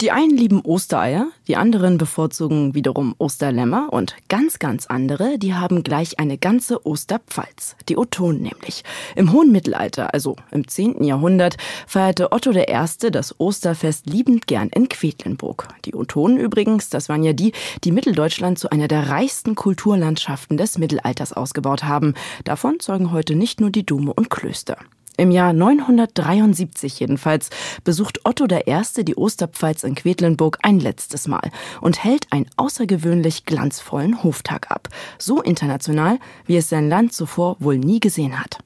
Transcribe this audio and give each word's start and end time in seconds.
Die 0.00 0.12
einen 0.12 0.36
lieben 0.36 0.60
Ostereier, 0.60 1.26
die 1.48 1.56
anderen 1.56 1.98
bevorzugen 1.98 2.72
wiederum 2.72 3.16
Osterlämmer 3.18 3.88
und 3.90 4.14
ganz, 4.28 4.60
ganz 4.60 4.86
andere, 4.86 5.40
die 5.40 5.54
haben 5.54 5.82
gleich 5.82 6.20
eine 6.20 6.38
ganze 6.38 6.86
Osterpfalz, 6.86 7.74
die 7.88 7.98
Ottonen 7.98 8.42
nämlich. 8.42 8.84
Im 9.16 9.32
hohen 9.32 9.50
Mittelalter, 9.50 10.14
also 10.14 10.36
im 10.52 10.68
10. 10.68 11.02
Jahrhundert, 11.02 11.56
feierte 11.88 12.30
Otto 12.30 12.52
I. 12.52 13.10
das 13.10 13.40
Osterfest 13.40 14.06
liebend 14.06 14.46
gern 14.46 14.68
in 14.68 14.88
Quedlinburg. 14.88 15.66
Die 15.84 15.96
Ottonen 15.96 16.38
übrigens, 16.38 16.90
das 16.90 17.08
waren 17.08 17.24
ja 17.24 17.32
die, 17.32 17.50
die 17.82 17.90
Mitteldeutschland 17.90 18.60
zu 18.60 18.70
einer 18.70 18.86
der 18.86 19.08
reichsten 19.08 19.56
Kulturlandschaften 19.56 20.56
des 20.56 20.78
Mittelalters 20.78 21.32
ausgebaut 21.32 21.82
haben. 21.82 22.14
Davon 22.44 22.78
zeugen 22.78 23.10
heute 23.10 23.34
nicht 23.34 23.60
nur 23.60 23.70
die 23.70 23.84
Dome 23.84 24.12
und 24.12 24.30
Klöster. 24.30 24.76
Im 25.18 25.32
Jahr 25.32 25.52
973 25.52 27.00
jedenfalls 27.00 27.50
besucht 27.82 28.20
Otto 28.22 28.44
I. 28.44 29.04
die 29.04 29.16
Osterpfalz 29.16 29.82
in 29.82 29.96
Quedlinburg 29.96 30.58
ein 30.62 30.78
letztes 30.78 31.26
Mal 31.26 31.50
und 31.80 32.04
hält 32.04 32.32
einen 32.32 32.46
außergewöhnlich 32.56 33.44
glanzvollen 33.44 34.22
Hoftag 34.22 34.70
ab. 34.70 34.88
So 35.18 35.42
international, 35.42 36.20
wie 36.46 36.56
es 36.56 36.68
sein 36.68 36.88
Land 36.88 37.14
zuvor 37.14 37.56
wohl 37.58 37.78
nie 37.78 37.98
gesehen 37.98 38.38
hat. 38.38 38.58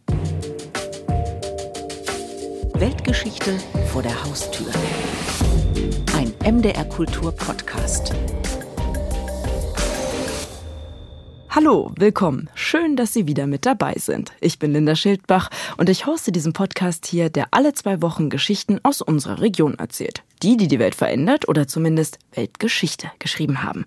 Weltgeschichte 2.75 3.57
vor 3.91 4.03
der 4.03 4.23
Haustür. 4.23 4.67
Ein 6.15 6.35
MDR 6.45 6.85
Kultur 6.85 7.33
Podcast. 7.33 8.13
Hallo, 11.55 11.93
willkommen. 11.99 12.49
Schön, 12.55 12.97
dass 12.97 13.13
Sie 13.13 13.27
wieder 13.27 13.47
mit 13.47 13.67
dabei 13.67 13.93
sind. 13.99 14.33
Ich 14.41 14.59
bin 14.59 14.73
Linda 14.73 14.97
Schildbach 14.97 15.51
und 15.77 15.91
ich 15.91 16.07
hoste 16.07 16.33
diesen 16.33 16.55
Podcast 16.55 17.05
hier, 17.05 17.29
der 17.29 17.49
alle 17.51 17.75
zwei 17.75 18.01
Wochen 18.01 18.31
Geschichten 18.31 18.81
aus 18.83 19.03
unserer 19.03 19.43
Region 19.43 19.75
erzählt. 19.75 20.23
Die, 20.43 20.57
die 20.57 20.67
die 20.67 20.79
Welt 20.79 20.95
verändert 20.95 21.47
oder 21.49 21.69
zumindest 21.69 22.19
Weltgeschichte 22.35 23.11
geschrieben 23.19 23.63
haben. 23.63 23.85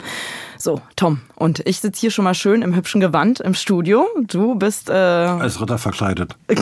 So, 0.60 0.80
Tom, 0.96 1.22
und 1.34 1.66
ich 1.66 1.80
sitze 1.80 2.02
hier 2.02 2.12
schon 2.12 2.26
mal 2.26 2.36
schön 2.36 2.62
im 2.62 2.76
hübschen 2.76 3.02
Gewand 3.02 3.40
im 3.40 3.56
Studio. 3.56 4.06
Du 4.16 4.54
bist... 4.54 4.92
Äh 4.92 4.94
Als 4.94 5.60
Ritter 5.60 5.80
verkleidet. 5.80 6.36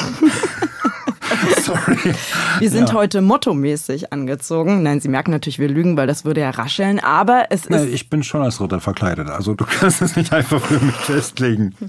Sorry. 1.61 2.15
Wir 2.59 2.69
sind 2.69 2.89
ja. 2.89 2.95
heute 2.95 3.21
mottomäßig 3.21 4.11
angezogen. 4.13 4.83
Nein, 4.83 4.99
Sie 4.99 5.09
merken 5.09 5.31
natürlich, 5.31 5.59
wir 5.59 5.69
lügen, 5.69 5.97
weil 5.97 6.07
das 6.07 6.25
würde 6.25 6.41
ja 6.41 6.49
rascheln, 6.49 6.99
aber 6.99 7.45
es 7.49 7.65
ist. 7.65 7.85
ich 7.87 8.09
bin 8.09 8.23
schon 8.23 8.41
als 8.41 8.61
Ritter 8.61 8.79
verkleidet, 8.79 9.29
also 9.29 9.53
du 9.53 9.65
kannst 9.65 10.01
es 10.01 10.15
nicht 10.15 10.33
einfach 10.33 10.61
für 10.61 10.79
mich 10.83 10.95
festlegen. 10.95 11.75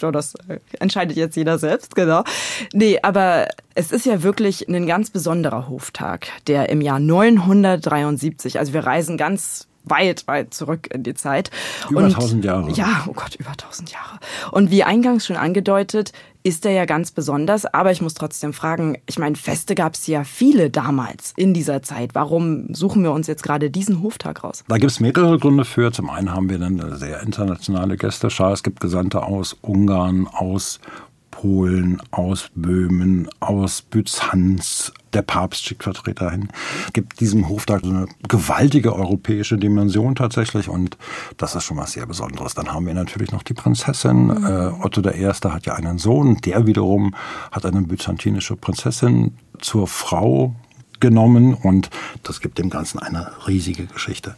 So, 0.00 0.10
das 0.10 0.34
äh, 0.48 0.58
entscheidet 0.80 1.16
jetzt 1.16 1.36
jeder 1.36 1.58
selbst, 1.58 1.94
genau. 1.94 2.24
Nee, 2.72 2.98
aber 3.02 3.48
es 3.74 3.92
ist 3.92 4.06
ja 4.06 4.22
wirklich 4.22 4.68
ein 4.68 4.86
ganz 4.86 5.10
besonderer 5.10 5.68
Hoftag, 5.68 6.28
der 6.46 6.68
im 6.68 6.80
Jahr 6.80 7.00
973, 7.00 8.58
also 8.58 8.72
wir 8.72 8.84
reisen 8.84 9.16
ganz 9.16 9.68
weit, 9.90 10.26
weit 10.26 10.54
zurück 10.54 10.88
in 10.92 11.02
die 11.02 11.14
Zeit. 11.14 11.50
Über 11.88 12.00
und, 12.00 12.06
1000 12.06 12.44
Jahre. 12.44 12.70
Ja, 12.72 13.04
oh 13.08 13.12
Gott, 13.12 13.34
über 13.36 13.50
1000 13.50 13.92
Jahre. 13.92 14.18
Und 14.52 14.70
wie 14.70 14.84
eingangs 14.84 15.26
schon 15.26 15.36
angedeutet, 15.36 16.12
ist 16.42 16.64
er 16.64 16.72
ja 16.72 16.84
ganz 16.84 17.10
besonders. 17.10 17.66
Aber 17.66 17.90
ich 17.90 18.00
muss 18.00 18.14
trotzdem 18.14 18.52
fragen, 18.52 18.98
ich 19.06 19.18
meine, 19.18 19.36
Feste 19.36 19.74
gab 19.74 19.94
es 19.94 20.06
ja 20.06 20.24
viele 20.24 20.70
damals 20.70 21.32
in 21.36 21.54
dieser 21.54 21.82
Zeit. 21.82 22.14
Warum 22.14 22.72
suchen 22.74 23.02
wir 23.02 23.12
uns 23.12 23.26
jetzt 23.26 23.42
gerade 23.42 23.70
diesen 23.70 24.02
Hoftag 24.02 24.44
raus? 24.44 24.64
Da 24.68 24.78
gibt 24.78 24.90
es 24.90 25.00
mehrere 25.00 25.38
Gründe 25.38 25.64
für. 25.64 25.92
Zum 25.92 26.10
einen 26.10 26.32
haben 26.32 26.48
wir 26.48 26.60
eine 26.60 26.96
sehr 26.96 27.22
internationale 27.22 27.96
Gästeschar. 27.96 28.52
Es 28.52 28.62
gibt 28.62 28.80
Gesandte 28.80 29.22
aus 29.22 29.56
Ungarn, 29.60 30.26
aus 30.26 30.80
Polen, 31.40 32.02
aus 32.10 32.50
Böhmen, 32.56 33.28
aus 33.38 33.82
Byzanz. 33.82 34.92
Der 35.12 35.22
Papst 35.22 35.64
schickt 35.64 35.84
Vertreter 35.84 36.32
hin. 36.32 36.48
Gibt 36.94 37.20
diesem 37.20 37.48
Hoftag 37.48 37.82
so 37.84 37.90
eine 37.90 38.08
gewaltige 38.28 38.92
europäische 38.92 39.56
Dimension 39.56 40.16
tatsächlich 40.16 40.68
und 40.68 40.98
das 41.36 41.54
ist 41.54 41.62
schon 41.62 41.76
was 41.76 41.92
sehr 41.92 42.06
Besonderes. 42.06 42.54
Dann 42.54 42.72
haben 42.72 42.86
wir 42.86 42.94
natürlich 42.94 43.30
noch 43.30 43.44
die 43.44 43.54
Prinzessin. 43.54 44.24
Mhm. 44.24 44.46
Äh, 44.46 44.84
Otto 44.84 45.00
I. 45.08 45.26
hat 45.26 45.64
ja 45.64 45.74
einen 45.74 45.98
Sohn, 45.98 46.38
der 46.38 46.66
wiederum 46.66 47.14
hat 47.52 47.64
eine 47.64 47.82
byzantinische 47.82 48.56
Prinzessin 48.56 49.36
zur 49.60 49.86
Frau 49.86 50.56
genommen 50.98 51.54
und 51.54 51.88
das 52.24 52.40
gibt 52.40 52.58
dem 52.58 52.68
Ganzen 52.68 52.98
eine 52.98 53.30
riesige 53.46 53.86
Geschichte. 53.86 54.34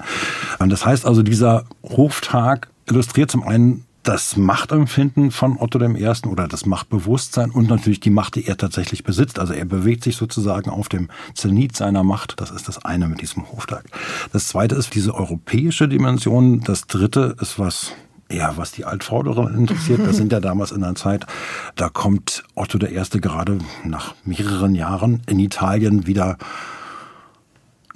Das 0.58 0.84
heißt 0.84 1.06
also, 1.06 1.22
dieser 1.22 1.64
Hoftag 1.82 2.68
illustriert 2.86 3.30
zum 3.30 3.42
einen 3.42 3.86
das 4.02 4.36
Machtempfinden 4.36 5.30
von 5.30 5.58
Otto 5.58 5.78
I. 5.80 6.08
oder 6.26 6.48
das 6.48 6.64
Machtbewusstsein 6.64 7.50
und 7.50 7.68
natürlich 7.68 8.00
die 8.00 8.10
Macht, 8.10 8.36
die 8.36 8.46
er 8.46 8.56
tatsächlich 8.56 9.04
besitzt. 9.04 9.38
Also 9.38 9.52
er 9.52 9.64
bewegt 9.64 10.04
sich 10.04 10.16
sozusagen 10.16 10.70
auf 10.70 10.88
dem 10.88 11.08
Zenit 11.34 11.76
seiner 11.76 12.02
Macht. 12.02 12.40
Das 12.40 12.50
ist 12.50 12.68
das 12.68 12.84
eine 12.84 13.08
mit 13.08 13.20
diesem 13.20 13.50
Hoftag. 13.52 13.84
Das 14.32 14.48
zweite 14.48 14.74
ist 14.74 14.94
diese 14.94 15.14
europäische 15.14 15.88
Dimension. 15.88 16.60
Das 16.60 16.86
dritte 16.86 17.36
ist 17.40 17.58
was 17.58 17.92
ja, 18.32 18.56
was 18.56 18.70
die 18.70 18.84
Altvorderen 18.84 19.54
interessiert, 19.56 20.06
das 20.06 20.16
sind 20.16 20.30
ja 20.30 20.38
damals 20.38 20.70
in 20.70 20.84
einer 20.84 20.94
Zeit, 20.94 21.26
da 21.74 21.88
kommt 21.88 22.44
Otto 22.54 22.78
I. 22.78 23.20
gerade 23.20 23.58
nach 23.84 24.14
mehreren 24.24 24.76
Jahren 24.76 25.22
in 25.26 25.40
Italien 25.40 26.06
wieder 26.06 26.38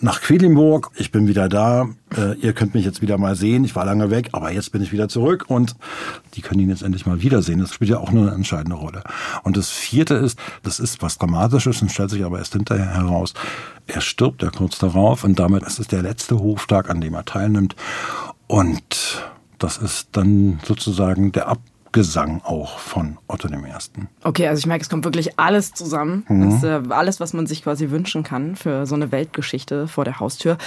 nach 0.05 0.21
Quedlinburg. 0.21 0.91
Ich 0.97 1.11
bin 1.11 1.27
wieder 1.27 1.49
da. 1.49 1.89
Äh, 2.15 2.35
ihr 2.35 2.53
könnt 2.53 2.75
mich 2.75 2.85
jetzt 2.85 3.01
wieder 3.01 3.17
mal 3.17 3.37
sehen. 3.37 3.65
Ich 3.65 3.75
war 3.75 3.87
lange 3.87 4.11
weg, 4.11 4.29
aber 4.33 4.53
jetzt 4.53 4.71
bin 4.71 4.83
ich 4.83 4.93
wieder 4.93 5.09
zurück 5.09 5.47
und 5.49 5.75
die 6.35 6.43
können 6.43 6.61
ihn 6.61 6.69
jetzt 6.69 6.83
endlich 6.83 7.07
mal 7.07 7.23
wiedersehen. 7.23 7.59
Das 7.59 7.73
spielt 7.73 7.91
ja 7.91 7.99
auch 7.99 8.11
eine 8.11 8.31
entscheidende 8.31 8.77
Rolle. 8.77 9.03
Und 9.45 9.57
das 9.57 9.71
vierte 9.71 10.15
ist, 10.15 10.39
das 10.63 10.79
ist 10.79 11.01
was 11.01 11.17
Dramatisches 11.17 11.81
und 11.81 11.91
stellt 11.91 12.11
sich 12.11 12.23
aber 12.23 12.39
erst 12.39 12.53
hinterher 12.53 12.95
heraus. 12.95 13.33
Er 13.87 14.03
stirbt 14.03 14.43
ja 14.43 14.51
kurz 14.51 14.79
darauf 14.79 15.25
und 15.25 15.39
damit 15.39 15.63
ist 15.63 15.79
es 15.79 15.89
der 15.89 16.03
letzte 16.03 16.39
Hoftag, 16.39 16.91
an 16.91 17.01
dem 17.01 17.15
er 17.15 17.25
teilnimmt. 17.25 17.75
Und 18.47 19.25
das 19.59 19.79
ist 19.79 20.09
dann 20.13 20.61
sozusagen 20.65 21.33
der 21.33 21.49
Ab 21.49 21.61
Gesang 21.95 22.43
auch 22.43 22.81
von 22.81 23.19
Otto 23.29 23.47
I. 23.47 23.55
Okay, 24.25 24.49
also 24.49 24.59
ich 24.59 24.67
merke, 24.67 24.83
es 24.83 24.89
kommt 24.89 25.05
wirklich 25.05 25.39
alles 25.39 25.75
zusammen. 25.75 26.25
Mhm. 26.29 26.51
Das 26.51 26.55
ist 26.55 26.65
äh, 26.65 26.93
alles, 26.93 27.21
was 27.21 27.35
man 27.35 27.47
sich 27.47 27.63
quasi 27.63 27.91
wünschen 27.91 28.25
kann 28.25 28.57
für 28.57 28.85
so 28.85 28.97
eine 28.97 29.13
Weltgeschichte 29.13 29.87
vor 29.87 30.05
der 30.05 30.19
Haustür. 30.19 30.59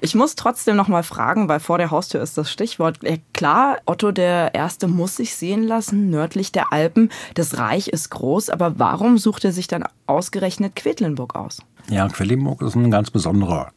Ich 0.00 0.14
muss 0.14 0.36
trotzdem 0.36 0.76
noch 0.76 0.88
mal 0.88 1.02
fragen, 1.02 1.48
weil 1.48 1.60
vor 1.60 1.76
der 1.76 1.90
Haustür 1.90 2.22
ist 2.22 2.38
das 2.38 2.50
Stichwort. 2.50 3.00
Ja, 3.02 3.16
klar, 3.34 3.76
Otto 3.84 4.10
der 4.10 4.54
Erste 4.54 4.88
muss 4.88 5.16
sich 5.16 5.34
sehen 5.34 5.64
lassen, 5.64 6.08
nördlich 6.08 6.50
der 6.50 6.72
Alpen. 6.72 7.10
Das 7.34 7.58
Reich 7.58 7.88
ist 7.88 8.08
groß, 8.08 8.48
aber 8.48 8.78
warum 8.78 9.18
sucht 9.18 9.44
er 9.44 9.52
sich 9.52 9.66
dann 9.66 9.84
ausgerechnet 10.06 10.76
Quedlinburg 10.76 11.34
aus? 11.34 11.58
Ja, 11.90 12.08
Quedlinburg 12.08 12.62
ist 12.62 12.74
ein 12.74 12.90
ganz 12.90 13.10
besonderer 13.10 13.70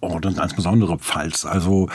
Ort, 0.00 0.26
eine 0.26 0.34
ganz 0.34 0.54
besondere 0.54 0.98
Pfalz. 0.98 1.44
Also 1.44 1.88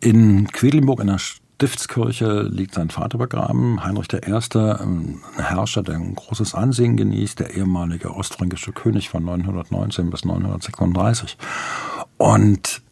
in 0.00 0.46
Quedlinburg, 0.48 1.00
in 1.00 1.06
der 1.06 1.20
Stiftskirche 1.56 2.42
liegt 2.42 2.74
sein 2.74 2.90
Vater 2.90 3.16
begraben, 3.16 3.82
Heinrich 3.82 4.12
I., 4.12 4.18
ein 4.58 5.22
Herrscher, 5.38 5.82
der 5.82 5.94
ein 5.94 6.14
großes 6.14 6.54
Ansehen 6.54 6.98
genießt, 6.98 7.40
der 7.40 7.54
ehemalige 7.54 8.14
ostfränkische 8.14 8.72
König 8.72 9.08
von 9.08 9.24
919 9.24 10.10
bis 10.10 10.26
936. 10.26 11.38
Und 12.18 12.82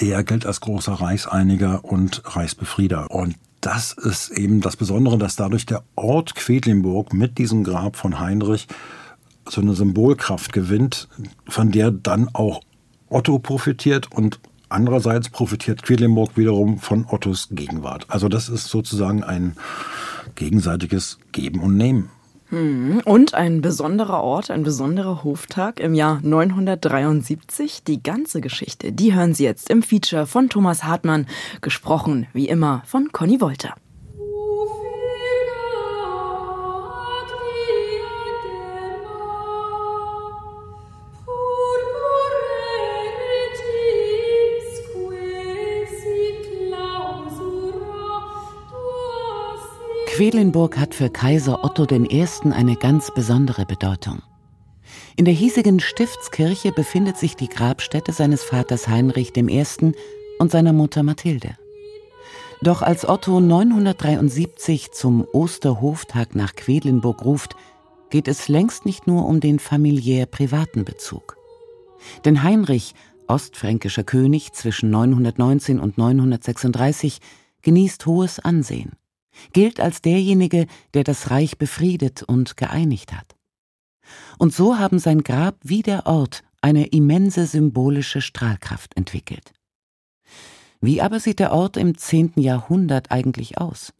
der 0.00 0.24
gilt 0.24 0.46
als 0.46 0.62
großer 0.62 0.94
Reichseiniger 0.94 1.84
und 1.84 2.22
Reichsbefrieder. 2.24 3.10
Und 3.10 3.36
das 3.60 3.92
ist 3.92 4.30
eben 4.30 4.62
das 4.62 4.76
Besondere, 4.76 5.18
dass 5.18 5.36
dadurch 5.36 5.66
der 5.66 5.82
Ort 5.94 6.34
Quedlinburg 6.34 7.12
mit 7.12 7.36
diesem 7.36 7.62
Grab 7.62 7.96
von 7.96 8.18
Heinrich 8.18 8.68
so 9.46 9.60
eine 9.60 9.74
Symbolkraft 9.74 10.54
gewinnt, 10.54 11.08
von 11.46 11.72
der 11.72 11.90
dann 11.90 12.30
auch 12.32 12.62
Otto 13.10 13.38
profitiert 13.38 14.10
und 14.10 14.40
Andererseits 14.68 15.30
profitiert 15.30 15.82
Quedlinburg 15.82 16.36
wiederum 16.36 16.78
von 16.78 17.06
Ottos 17.08 17.48
Gegenwart. 17.50 18.06
Also 18.08 18.28
das 18.28 18.48
ist 18.48 18.66
sozusagen 18.66 19.24
ein 19.24 19.56
gegenseitiges 20.34 21.18
Geben 21.32 21.60
und 21.60 21.76
Nehmen. 21.76 22.10
Hm, 22.50 23.02
und 23.04 23.34
ein 23.34 23.60
besonderer 23.60 24.22
Ort, 24.22 24.50
ein 24.50 24.62
besonderer 24.62 25.22
Hoftag 25.22 25.80
im 25.80 25.94
Jahr 25.94 26.20
973. 26.22 27.84
Die 27.84 28.02
ganze 28.02 28.40
Geschichte, 28.40 28.92
die 28.92 29.14
hören 29.14 29.34
Sie 29.34 29.44
jetzt 29.44 29.68
im 29.68 29.82
Feature 29.82 30.26
von 30.26 30.48
Thomas 30.48 30.84
Hartmann, 30.84 31.26
gesprochen 31.60 32.26
wie 32.32 32.48
immer 32.48 32.82
von 32.86 33.12
Conny 33.12 33.40
Wolter. 33.42 33.74
Quedlinburg 50.18 50.76
hat 50.78 50.96
für 50.96 51.10
Kaiser 51.10 51.62
Otto 51.62 51.86
I. 51.94 52.26
eine 52.50 52.74
ganz 52.74 53.12
besondere 53.14 53.64
Bedeutung. 53.64 54.20
In 55.14 55.24
der 55.24 55.32
hiesigen 55.32 55.78
Stiftskirche 55.78 56.72
befindet 56.72 57.16
sich 57.16 57.36
die 57.36 57.48
Grabstätte 57.48 58.10
seines 58.10 58.42
Vaters 58.42 58.88
Heinrich 58.88 59.36
I. 59.36 59.64
und 60.40 60.50
seiner 60.50 60.72
Mutter 60.72 61.04
Mathilde. 61.04 61.56
Doch 62.62 62.82
als 62.82 63.08
Otto 63.08 63.38
973 63.38 64.90
zum 64.90 65.24
Osterhoftag 65.32 66.34
nach 66.34 66.56
Quedlinburg 66.56 67.24
ruft, 67.24 67.54
geht 68.10 68.26
es 68.26 68.48
längst 68.48 68.86
nicht 68.86 69.06
nur 69.06 69.24
um 69.24 69.38
den 69.38 69.60
familiär 69.60 70.26
privaten 70.26 70.84
Bezug. 70.84 71.36
Denn 72.24 72.42
Heinrich, 72.42 72.96
ostfränkischer 73.28 74.02
König 74.02 74.52
zwischen 74.52 74.90
919 74.90 75.78
und 75.78 75.96
936, 75.96 77.20
genießt 77.62 78.04
hohes 78.04 78.40
Ansehen, 78.40 78.96
gilt 79.52 79.80
als 79.80 80.02
derjenige, 80.02 80.66
der 80.94 81.04
das 81.04 81.30
Reich 81.30 81.58
befriedet 81.58 82.22
und 82.22 82.56
geeinigt 82.56 83.12
hat. 83.12 83.36
Und 84.38 84.54
so 84.54 84.78
haben 84.78 84.98
sein 84.98 85.22
Grab 85.22 85.56
wie 85.62 85.82
der 85.82 86.06
Ort 86.06 86.42
eine 86.60 86.86
immense 86.86 87.46
symbolische 87.46 88.20
Strahlkraft 88.20 88.96
entwickelt. 88.96 89.52
Wie 90.80 91.02
aber 91.02 91.20
sieht 91.20 91.40
der 91.40 91.52
Ort 91.52 91.76
im 91.76 91.96
10. 91.96 92.34
Jahrhundert 92.36 93.10
eigentlich 93.10 93.58
aus? 93.58 93.92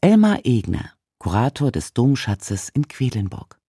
Elmar 0.00 0.40
Egner, 0.44 0.92
Kurator 1.18 1.70
des 1.70 1.92
Domschatzes 1.92 2.68
in 2.68 2.88
Quedlinburg. 2.88 3.59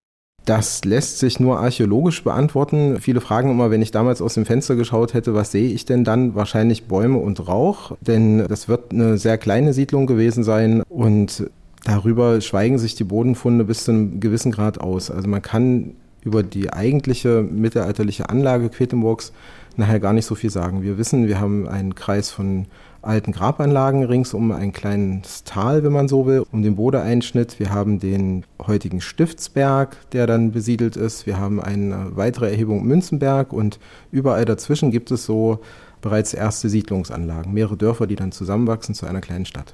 Das 0.45 0.83
lässt 0.85 1.19
sich 1.19 1.39
nur 1.39 1.59
archäologisch 1.59 2.23
beantworten. 2.23 2.99
Viele 2.99 3.21
fragen 3.21 3.51
immer, 3.51 3.69
wenn 3.69 3.81
ich 3.81 3.91
damals 3.91 4.21
aus 4.21 4.33
dem 4.33 4.45
Fenster 4.45 4.75
geschaut 4.75 5.13
hätte, 5.13 5.35
was 5.35 5.51
sehe 5.51 5.69
ich 5.69 5.85
denn 5.85 6.03
dann? 6.03 6.33
Wahrscheinlich 6.33 6.85
Bäume 6.85 7.19
und 7.19 7.47
Rauch, 7.47 7.95
denn 8.01 8.47
das 8.47 8.67
wird 8.67 8.91
eine 8.91 9.17
sehr 9.17 9.38
kleine 9.38 9.73
Siedlung 9.73 10.07
gewesen 10.07 10.43
sein 10.43 10.81
und 10.89 11.49
darüber 11.83 12.41
schweigen 12.41 12.79
sich 12.79 12.95
die 12.95 13.03
Bodenfunde 13.03 13.65
bis 13.65 13.83
zu 13.83 13.91
einem 13.91 14.19
gewissen 14.19 14.51
Grad 14.51 14.79
aus. 14.81 15.11
Also 15.11 15.27
man 15.27 15.43
kann 15.43 15.91
über 16.23 16.43
die 16.43 16.73
eigentliche 16.73 17.43
mittelalterliche 17.43 18.29
Anlage 18.29 18.69
Quedlinburgs 18.69 19.33
nachher 19.77 19.99
gar 19.99 20.13
nicht 20.13 20.25
so 20.25 20.35
viel 20.35 20.49
sagen. 20.49 20.83
Wir 20.83 20.97
wissen, 20.97 21.27
wir 21.27 21.39
haben 21.39 21.67
einen 21.67 21.95
Kreis 21.95 22.31
von 22.31 22.65
alten 23.01 23.31
Grabanlagen 23.31 24.03
rings 24.03 24.33
um 24.33 24.51
ein 24.51 24.74
kleines 24.74 25.44
Tal, 25.44 25.83
wenn 25.83 25.92
man 25.92 26.07
so 26.07 26.25
will, 26.25 26.45
um 26.51 26.62
den 26.62 26.75
Bodeeinschnitt. 26.75 27.59
Wir 27.59 27.71
haben 27.71 28.00
den 28.00 28.45
heutigen 28.65 29.01
Stiftsberg, 29.01 29.98
der 30.12 30.27
dann 30.27 30.51
besiedelt 30.51 30.95
ist. 30.95 31.25
Wir 31.25 31.39
haben 31.39 31.59
eine 31.59 32.15
weitere 32.15 32.50
Erhebung 32.50 32.86
Münzenberg 32.86 33.53
und 33.53 33.80
überall 34.12 34.45
dazwischen 34.45 34.92
gibt 34.92 35.12
es 35.12 35.25
so 35.25 35.59
bereits 36.01 36.33
erste 36.33 36.69
Siedlungsanlagen, 36.69 37.53
mehrere 37.53 37.77
Dörfer, 37.77 38.07
die 38.07 38.15
dann 38.15 38.31
zusammenwachsen 38.31 38.95
zu 38.95 39.06
einer 39.06 39.21
kleinen 39.21 39.45
Stadt. 39.45 39.74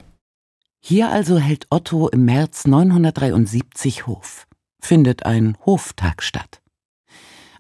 Hier 0.80 1.10
also 1.10 1.38
hält 1.38 1.68
Otto 1.70 2.08
im 2.10 2.26
März 2.26 2.68
973 2.68 4.08
Hof, 4.08 4.48
findet 4.80 5.26
ein 5.26 5.58
Hoftag 5.66 6.22
statt. 6.22 6.62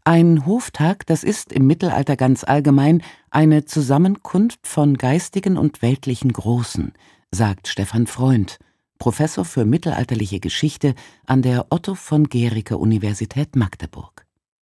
Ein 0.07 0.45
Hoftag, 0.45 1.05
das 1.05 1.25
ist 1.25 1.51
im 1.51 1.67
Mittelalter 1.67 2.15
ganz 2.15 2.45
allgemein 2.45 3.03
eine 3.29 3.65
Zusammenkunft 3.65 4.65
von 4.65 4.97
geistigen 4.97 5.57
und 5.57 5.81
weltlichen 5.81 6.31
Großen, 6.31 6.93
sagt 7.29 7.67
Stefan 7.67 8.07
Freund, 8.07 8.57
Professor 8.99 9.43
für 9.43 9.65
mittelalterliche 9.65 10.39
Geschichte 10.39 10.95
an 11.25 11.41
der 11.41 11.65
Otto 11.71 11.93
von 11.93 12.29
Guericke 12.29 12.77
Universität 12.77 13.57
Magdeburg. 13.57 14.26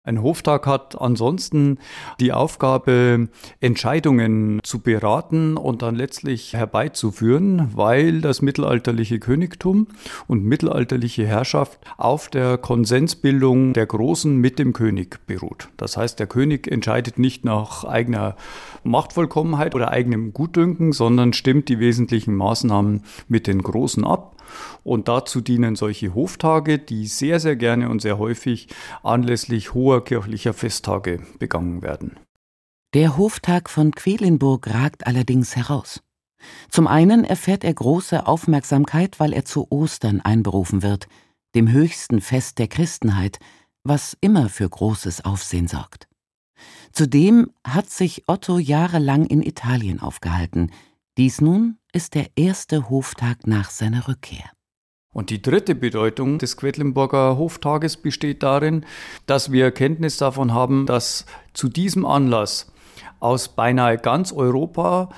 Ein 0.09 0.23
Hoftag 0.23 0.65
hat 0.65 0.99
ansonsten 0.99 1.77
die 2.19 2.33
Aufgabe, 2.33 3.27
Entscheidungen 3.59 4.59
zu 4.63 4.79
beraten 4.79 5.55
und 5.55 5.83
dann 5.83 5.93
letztlich 5.93 6.53
herbeizuführen, 6.53 7.69
weil 7.75 8.19
das 8.19 8.41
mittelalterliche 8.41 9.19
Königtum 9.19 9.85
und 10.25 10.43
mittelalterliche 10.43 11.27
Herrschaft 11.27 11.79
auf 11.97 12.27
der 12.27 12.57
Konsensbildung 12.57 13.73
der 13.73 13.85
Großen 13.85 14.35
mit 14.35 14.57
dem 14.57 14.73
König 14.73 15.19
beruht. 15.27 15.69
Das 15.77 15.95
heißt, 15.95 16.19
der 16.19 16.25
König 16.25 16.67
entscheidet 16.67 17.19
nicht 17.19 17.45
nach 17.45 17.83
eigener 17.83 18.35
Machtvollkommenheit 18.83 19.75
oder 19.75 19.91
eigenem 19.91 20.33
Gutdünken, 20.33 20.91
sondern 20.91 21.33
stimmt 21.33 21.69
die 21.69 21.77
wesentlichen 21.77 22.33
Maßnahmen 22.35 23.03
mit 23.27 23.45
den 23.45 23.61
Großen 23.61 24.03
ab 24.03 24.38
und 24.83 25.07
dazu 25.07 25.41
dienen 25.41 25.75
solche 25.75 26.13
Hoftage, 26.15 26.79
die 26.79 27.07
sehr, 27.07 27.39
sehr 27.39 27.55
gerne 27.55 27.89
und 27.89 28.01
sehr 28.01 28.17
häufig 28.17 28.67
anlässlich 29.03 29.73
hoher 29.73 30.03
kirchlicher 30.03 30.53
Festtage 30.53 31.21
begangen 31.39 31.81
werden. 31.81 32.17
Der 32.93 33.17
Hoftag 33.17 33.69
von 33.69 33.91
Quedlinburg 33.91 34.67
ragt 34.67 35.05
allerdings 35.05 35.55
heraus. 35.55 36.01
Zum 36.69 36.87
einen 36.87 37.23
erfährt 37.23 37.63
er 37.63 37.73
große 37.73 38.25
Aufmerksamkeit, 38.25 39.19
weil 39.19 39.33
er 39.33 39.45
zu 39.45 39.67
Ostern 39.69 40.21
einberufen 40.21 40.81
wird, 40.81 41.07
dem 41.55 41.71
höchsten 41.71 42.21
Fest 42.21 42.59
der 42.59 42.67
Christenheit, 42.67 43.39
was 43.83 44.17
immer 44.21 44.49
für 44.49 44.69
großes 44.69 45.25
Aufsehen 45.25 45.67
sorgt. 45.67 46.07
Zudem 46.91 47.51
hat 47.65 47.89
sich 47.89 48.23
Otto 48.27 48.57
jahrelang 48.57 49.25
in 49.25 49.41
Italien 49.41 49.99
aufgehalten. 49.99 50.71
Dies 51.17 51.41
nun 51.41 51.77
ist 51.91 52.15
der 52.15 52.27
erste 52.35 52.89
Hoftag 52.89 53.47
nach 53.47 53.69
seiner 53.71 54.07
Rückkehr. 54.07 54.51
Und 55.11 55.31
die 55.31 55.41
dritte 55.41 55.73
Bedeutung 55.73 56.37
des 56.37 56.55
Quedlinburger 56.55 57.37
Hoftages 57.37 57.97
besteht 57.97 58.43
darin, 58.43 58.85
dass 59.25 59.51
wir 59.51 59.71
Kenntnis 59.71 60.17
davon 60.17 60.53
haben, 60.53 60.85
dass 60.85 61.25
zu 61.53 61.67
diesem 61.67 62.05
Anlass 62.05 62.71
aus 63.19 63.49
beinahe 63.49 63.97
ganz 63.97 64.31
Europa 64.31 65.09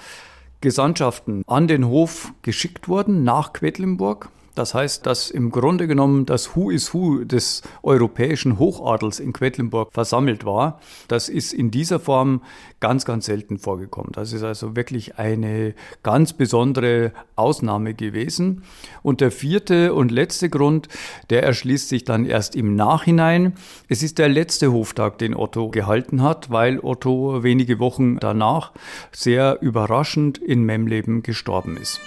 Gesandtschaften 0.61 1.43
an 1.47 1.67
den 1.67 1.87
Hof 1.87 2.33
geschickt 2.41 2.87
wurden 2.87 3.23
nach 3.23 3.51
Quedlinburg 3.51 4.29
das 4.55 4.73
heißt, 4.73 5.05
dass 5.05 5.29
im 5.29 5.51
Grunde 5.51 5.87
genommen 5.87 6.25
das 6.25 6.55
Who 6.55 6.69
is 6.71 6.93
Who 6.93 7.23
des 7.23 7.61
europäischen 7.83 8.59
Hochadels 8.59 9.19
in 9.19 9.33
Quedlinburg 9.33 9.93
versammelt 9.93 10.45
war. 10.45 10.79
Das 11.07 11.29
ist 11.29 11.53
in 11.53 11.71
dieser 11.71 11.99
Form 11.99 12.41
ganz, 12.79 13.05
ganz 13.05 13.25
selten 13.25 13.57
vorgekommen. 13.57 14.11
Das 14.11 14.33
ist 14.33 14.43
also 14.43 14.75
wirklich 14.75 15.17
eine 15.17 15.73
ganz 16.03 16.33
besondere 16.33 17.13
Ausnahme 17.35 17.93
gewesen. 17.93 18.63
Und 19.03 19.21
der 19.21 19.31
vierte 19.31 19.93
und 19.93 20.11
letzte 20.11 20.49
Grund, 20.49 20.89
der 21.29 21.43
erschließt 21.43 21.87
sich 21.87 22.03
dann 22.03 22.25
erst 22.25 22.55
im 22.55 22.75
Nachhinein. 22.75 23.53
Es 23.87 24.03
ist 24.03 24.17
der 24.17 24.29
letzte 24.29 24.73
Hoftag, 24.73 25.17
den 25.17 25.35
Otto 25.35 25.69
gehalten 25.69 26.21
hat, 26.21 26.49
weil 26.49 26.79
Otto 26.79 27.43
wenige 27.43 27.79
Wochen 27.79 28.17
danach 28.17 28.73
sehr 29.11 29.61
überraschend 29.61 30.37
in 30.37 30.63
Memleben 30.63 31.23
gestorben 31.23 31.77
ist. 31.77 32.01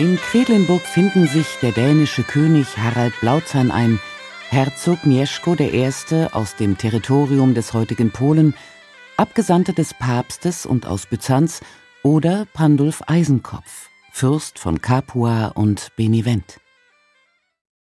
In 0.00 0.16
Quedlinburg 0.16 0.82
finden 0.82 1.28
sich 1.28 1.46
der 1.62 1.70
dänische 1.70 2.24
König 2.24 2.76
Harald 2.76 3.14
Blauzahn 3.20 3.70
ein, 3.70 4.00
Herzog 4.50 5.06
Mieszko 5.06 5.54
I. 5.54 5.88
aus 6.32 6.56
dem 6.56 6.76
Territorium 6.76 7.54
des 7.54 7.72
heutigen 7.74 8.10
Polen, 8.10 8.54
Abgesandter 9.16 9.72
des 9.72 9.94
Papstes 9.94 10.66
und 10.66 10.84
aus 10.84 11.06
Byzanz 11.06 11.60
oder 12.02 12.44
Pandulf 12.54 13.02
Eisenkopf, 13.06 13.88
Fürst 14.10 14.58
von 14.58 14.80
Capua 14.80 15.52
und 15.54 15.92
Benevent. 15.94 16.58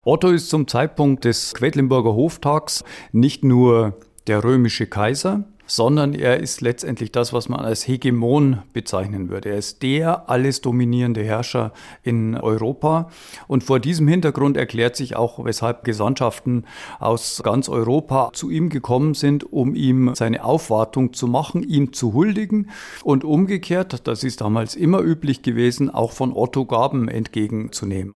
Otto 0.06 0.30
ist 0.30 0.52
zum 0.52 0.68
Zeitpunkt 0.68 1.26
des 1.26 1.56
Quedlinburger 1.56 2.14
Hoftags 2.14 2.84
nicht 3.12 3.44
nur 3.44 4.00
der 4.28 4.44
römische 4.44 4.86
Kaiser, 4.86 5.46
sondern 5.76 6.14
er 6.14 6.40
ist 6.40 6.62
letztendlich 6.62 7.12
das, 7.12 7.34
was 7.34 7.50
man 7.50 7.62
als 7.62 7.88
Hegemon 7.88 8.60
bezeichnen 8.74 9.30
würde. 9.30 9.50
Er 9.50 9.58
ist 9.58 9.82
der 9.82 10.30
alles 10.30 10.62
dominierende 10.62 11.24
Herrscher 11.24 11.74
in 12.04 12.36
Europa. 12.36 13.10
Und 13.48 13.64
vor 13.64 13.80
diesem 13.80 14.08
Hintergrund 14.08 14.56
erklärt 14.56 14.96
sich 14.96 15.16
auch, 15.16 15.44
weshalb 15.44 15.84
Gesandtschaften 15.84 16.66
aus 17.00 17.42
ganz 17.44 17.70
Europa 17.70 18.30
zu 18.34 18.52
ihm 18.52 18.70
gekommen 18.70 19.16
sind, 19.16 19.52
um 19.52 19.74
ihm 19.74 20.14
seine 20.14 20.44
Aufwartung 20.44 21.14
zu 21.14 21.28
machen, 21.28 21.64
ihm 21.64 21.92
zu 21.92 22.14
huldigen 22.14 22.70
und 23.04 23.24
umgekehrt, 23.24 24.08
das 24.08 24.24
ist 24.24 24.42
damals 24.42 24.76
immer 24.76 25.02
üblich 25.02 25.42
gewesen, 25.42 25.90
auch 25.90 26.12
von 26.12 26.34
Otto 26.34 26.66
Gaben 26.66 27.08
entgegenzunehmen. 27.08 28.14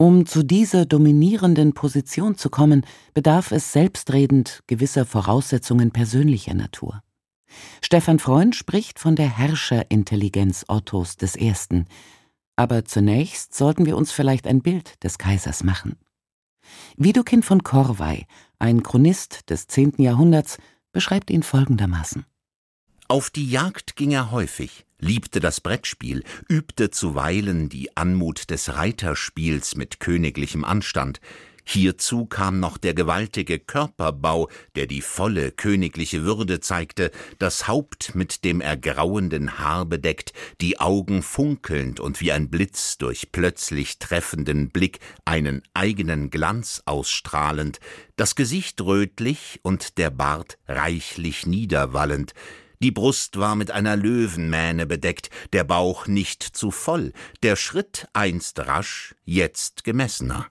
Um 0.00 0.26
zu 0.26 0.44
dieser 0.44 0.86
dominierenden 0.86 1.74
Position 1.74 2.36
zu 2.36 2.50
kommen, 2.50 2.86
bedarf 3.14 3.50
es 3.50 3.72
selbstredend 3.72 4.62
gewisser 4.68 5.04
Voraussetzungen 5.04 5.90
persönlicher 5.90 6.54
Natur. 6.54 7.02
Stefan 7.82 8.20
Freund 8.20 8.54
spricht 8.54 9.00
von 9.00 9.16
der 9.16 9.28
Herrscherintelligenz 9.28 10.64
Ottos 10.68 11.16
I. 11.36 11.52
Aber 12.54 12.84
zunächst 12.84 13.54
sollten 13.54 13.86
wir 13.86 13.96
uns 13.96 14.12
vielleicht 14.12 14.46
ein 14.46 14.62
Bild 14.62 15.02
des 15.02 15.18
Kaisers 15.18 15.64
machen. 15.64 15.96
Widukind 16.96 17.44
von 17.44 17.64
Korvey, 17.64 18.26
ein 18.60 18.84
Chronist 18.84 19.50
des 19.50 19.66
10. 19.66 19.94
Jahrhunderts, 19.98 20.58
beschreibt 20.92 21.30
ihn 21.30 21.42
folgendermaßen. 21.42 22.24
Auf 23.08 23.30
die 23.30 23.50
Jagd 23.50 23.96
ging 23.96 24.12
er 24.12 24.30
häufig, 24.30 24.86
liebte 25.00 25.40
das 25.40 25.60
Brettspiel, 25.60 26.24
übte 26.48 26.90
zuweilen 26.90 27.68
die 27.68 27.96
Anmut 27.96 28.50
des 28.50 28.74
Reiterspiels 28.74 29.76
mit 29.76 30.00
königlichem 30.00 30.64
Anstand. 30.64 31.20
Hierzu 31.70 32.24
kam 32.24 32.60
noch 32.60 32.78
der 32.78 32.94
gewaltige 32.94 33.58
Körperbau, 33.58 34.48
der 34.74 34.86
die 34.86 35.02
volle 35.02 35.52
königliche 35.52 36.24
Würde 36.24 36.60
zeigte, 36.60 37.10
das 37.38 37.68
Haupt 37.68 38.14
mit 38.14 38.42
dem 38.42 38.62
ergrauenden 38.62 39.58
Haar 39.58 39.84
bedeckt, 39.84 40.32
die 40.62 40.80
Augen 40.80 41.22
funkelnd 41.22 42.00
und 42.00 42.22
wie 42.22 42.32
ein 42.32 42.48
Blitz 42.48 42.96
durch 42.96 43.32
plötzlich 43.32 43.98
treffenden 43.98 44.70
Blick 44.70 45.00
einen 45.26 45.60
eigenen 45.74 46.30
Glanz 46.30 46.82
ausstrahlend, 46.86 47.80
das 48.16 48.34
Gesicht 48.34 48.80
rötlich 48.80 49.60
und 49.62 49.98
der 49.98 50.08
Bart 50.08 50.56
reichlich 50.68 51.46
niederwallend, 51.46 52.32
Die 52.80 52.92
Brust 52.92 53.38
war 53.38 53.56
mit 53.56 53.72
einer 53.72 53.96
Löwenmähne 53.96 54.86
bedeckt, 54.86 55.30
der 55.52 55.64
Bauch 55.64 56.06
nicht 56.06 56.42
zu 56.42 56.70
voll, 56.70 57.12
der 57.42 57.56
Schritt 57.56 58.06
einst 58.12 58.60
rasch, 58.60 59.16
jetzt 59.24 59.82
gemessener. 59.82 60.46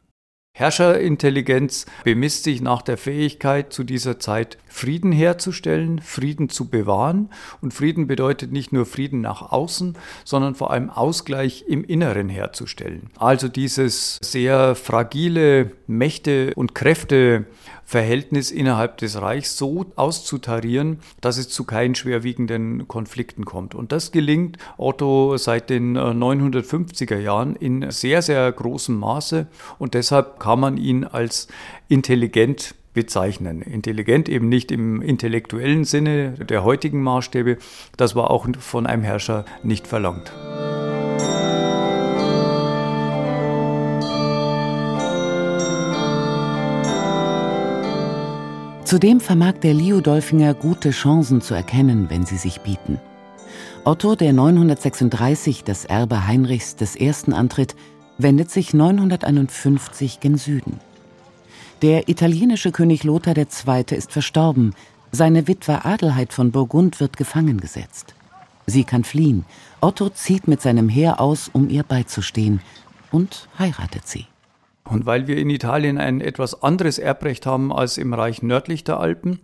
Herrscherintelligenz 0.57 1.85
bemisst 2.03 2.43
sich 2.43 2.61
nach 2.61 2.81
der 2.81 2.97
Fähigkeit 2.97 3.71
zu 3.71 3.83
dieser 3.83 4.17
Zeit 4.17 4.57
Frieden 4.67 5.11
herzustellen, 5.11 6.01
Frieden 6.01 6.49
zu 6.49 6.67
bewahren. 6.67 7.29
Und 7.61 7.75
Frieden 7.75 8.07
bedeutet 8.07 8.51
nicht 8.51 8.73
nur 8.73 8.87
Frieden 8.87 9.21
nach 9.21 9.51
außen, 9.51 9.95
sondern 10.25 10.55
vor 10.55 10.71
allem 10.71 10.89
Ausgleich 10.89 11.65
im 11.67 11.83
Inneren 11.83 12.27
herzustellen. 12.27 13.11
Also 13.19 13.49
dieses 13.49 14.17
sehr 14.23 14.73
fragile 14.73 15.73
Mächte- 15.85 16.53
und 16.55 16.73
Kräfte 16.73 17.45
Verhältnis 17.87 18.51
innerhalb 18.51 18.97
des 18.97 19.21
Reichs 19.21 19.55
so 19.55 19.85
auszutarieren, 19.95 20.99
dass 21.21 21.37
es 21.37 21.47
zu 21.47 21.63
keinen 21.63 21.95
schwerwiegenden 21.95 22.85
Konflikten 22.89 23.45
kommt. 23.45 23.75
Und 23.75 23.93
das 23.93 24.11
gelingt 24.11 24.57
Otto 24.75 25.37
seit 25.37 25.69
den 25.69 25.97
950er 25.97 27.15
äh, 27.15 27.23
Jahren 27.23 27.55
in 27.55 27.89
sehr, 27.89 28.21
sehr 28.21 28.51
großem 28.51 28.99
Maße 28.99 29.47
und 29.79 29.93
deshalb 29.93 30.37
kann 30.37 30.59
man 30.59 30.75
ihn 30.75 31.05
als 31.05 31.47
intelligent 31.87 32.75
bezeichnen. 32.93 33.61
Intelligent 33.61 34.27
eben 34.27 34.49
nicht 34.49 34.73
im 34.73 35.01
intellektuellen 35.01 35.85
Sinne 35.85 36.31
der 36.31 36.65
heutigen 36.65 37.01
Maßstäbe, 37.01 37.57
das 37.95 38.17
war 38.17 38.31
auch 38.31 38.47
von 38.59 38.85
einem 38.85 39.03
Herrscher 39.03 39.45
nicht 39.63 39.87
verlangt. 39.87 40.33
Zudem 48.87 49.19
vermag 49.19 49.55
der 49.63 49.73
Liudolfinger 49.73 50.53
gute 50.53 50.91
Chancen 50.91 51.41
zu 51.41 51.53
erkennen, 51.53 52.09
wenn 52.09 52.25
sie 52.25 52.37
sich 52.37 52.61
bieten. 52.61 53.01
Otto, 53.83 54.15
der 54.15 54.31
936 54.31 55.65
das 55.65 55.83
Erbe 55.83 56.25
Heinrichs 56.25 56.77
I. 56.97 57.11
antritt, 57.33 57.75
wendet 58.17 58.49
sich 58.49 58.73
951 58.73 60.21
gen 60.21 60.37
Süden. 60.37 60.79
Der 61.81 62.07
italienische 62.07 62.71
König 62.71 63.03
Lothar 63.03 63.35
II. 63.35 63.83
ist 63.89 64.13
verstorben, 64.13 64.73
seine 65.11 65.49
Witwe 65.49 65.83
Adelheid 65.83 66.31
von 66.31 66.53
Burgund 66.53 67.01
wird 67.01 67.17
gefangen 67.17 67.59
gesetzt. 67.59 68.15
Sie 68.67 68.85
kann 68.85 69.03
fliehen, 69.03 69.43
Otto 69.81 70.07
zieht 70.07 70.47
mit 70.47 70.61
seinem 70.61 70.87
Heer 70.87 71.19
aus, 71.19 71.49
um 71.51 71.69
ihr 71.69 71.83
beizustehen, 71.83 72.61
und 73.11 73.49
heiratet 73.59 74.07
sie. 74.07 74.27
Und 74.89 75.05
weil 75.05 75.27
wir 75.27 75.37
in 75.37 75.49
Italien 75.49 75.97
ein 75.97 76.21
etwas 76.21 76.63
anderes 76.63 76.97
Erbrecht 76.97 77.45
haben 77.45 77.73
als 77.73 77.97
im 77.97 78.13
Reich 78.13 78.41
nördlich 78.41 78.83
der 78.83 78.99
Alpen, 78.99 79.39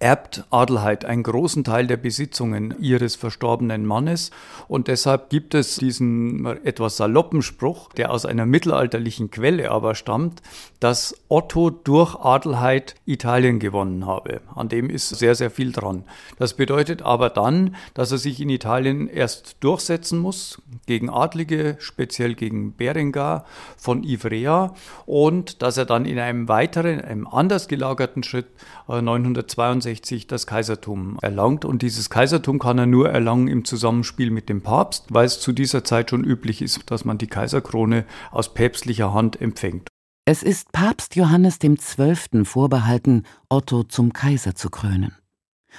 erbt 0.00 0.44
Adelheid 0.50 1.04
einen 1.04 1.22
großen 1.22 1.62
Teil 1.62 1.86
der 1.86 1.96
Besitzungen 1.96 2.74
ihres 2.80 3.14
verstorbenen 3.14 3.86
Mannes 3.86 4.30
und 4.66 4.88
deshalb 4.88 5.30
gibt 5.30 5.54
es 5.54 5.76
diesen 5.76 6.44
etwas 6.64 6.96
saloppen 6.96 7.42
Spruch, 7.42 7.92
der 7.94 8.10
aus 8.10 8.26
einer 8.26 8.44
mittelalterlichen 8.44 9.30
Quelle 9.30 9.70
aber 9.70 9.94
stammt, 9.94 10.42
dass 10.80 11.16
Otto 11.28 11.70
durch 11.70 12.16
Adelheid 12.16 12.96
Italien 13.06 13.60
gewonnen 13.60 14.06
habe. 14.06 14.40
An 14.54 14.68
dem 14.68 14.90
ist 14.90 15.08
sehr, 15.08 15.34
sehr 15.34 15.50
viel 15.50 15.72
dran. 15.72 16.04
Das 16.38 16.54
bedeutet 16.54 17.02
aber 17.02 17.30
dann, 17.30 17.76
dass 17.94 18.10
er 18.10 18.18
sich 18.18 18.40
in 18.40 18.50
Italien 18.50 19.08
erst 19.08 19.56
durchsetzen 19.60 20.18
muss 20.18 20.60
gegen 20.86 21.08
Adlige, 21.08 21.76
speziell 21.78 22.34
gegen 22.34 22.74
Berengar 22.74 23.44
von 23.76 24.02
Ivrea 24.02 24.74
und 25.06 25.62
dass 25.62 25.76
er 25.76 25.86
dann 25.86 26.04
in 26.04 26.18
einem 26.18 26.48
weiteren, 26.48 27.00
einem 27.00 27.26
anders 27.26 27.68
gelagerten 27.68 28.22
Schritt 28.24 28.46
äh, 28.88 29.00
922 29.00 29.83
1863 29.84 30.26
das 30.26 30.46
Kaisertum 30.46 31.18
erlangt. 31.22 31.64
Und 31.64 31.82
dieses 31.82 32.10
Kaisertum 32.10 32.58
kann 32.58 32.78
er 32.78 32.86
nur 32.86 33.10
erlangen 33.10 33.48
im 33.48 33.64
Zusammenspiel 33.64 34.30
mit 34.30 34.48
dem 34.48 34.62
Papst, 34.62 35.06
weil 35.10 35.26
es 35.26 35.40
zu 35.40 35.52
dieser 35.52 35.84
Zeit 35.84 36.10
schon 36.10 36.24
üblich 36.24 36.62
ist, 36.62 36.90
dass 36.90 37.04
man 37.04 37.18
die 37.18 37.26
Kaiserkrone 37.26 38.04
aus 38.30 38.54
päpstlicher 38.54 39.12
Hand 39.12 39.40
empfängt. 39.40 39.88
Es 40.26 40.42
ist 40.42 40.72
Papst 40.72 41.16
Johannes 41.16 41.58
dem 41.58 41.78
Zwölften 41.78 42.46
vorbehalten, 42.46 43.24
Otto 43.50 43.82
zum 43.82 44.12
Kaiser 44.12 44.54
zu 44.54 44.70
krönen. 44.70 45.14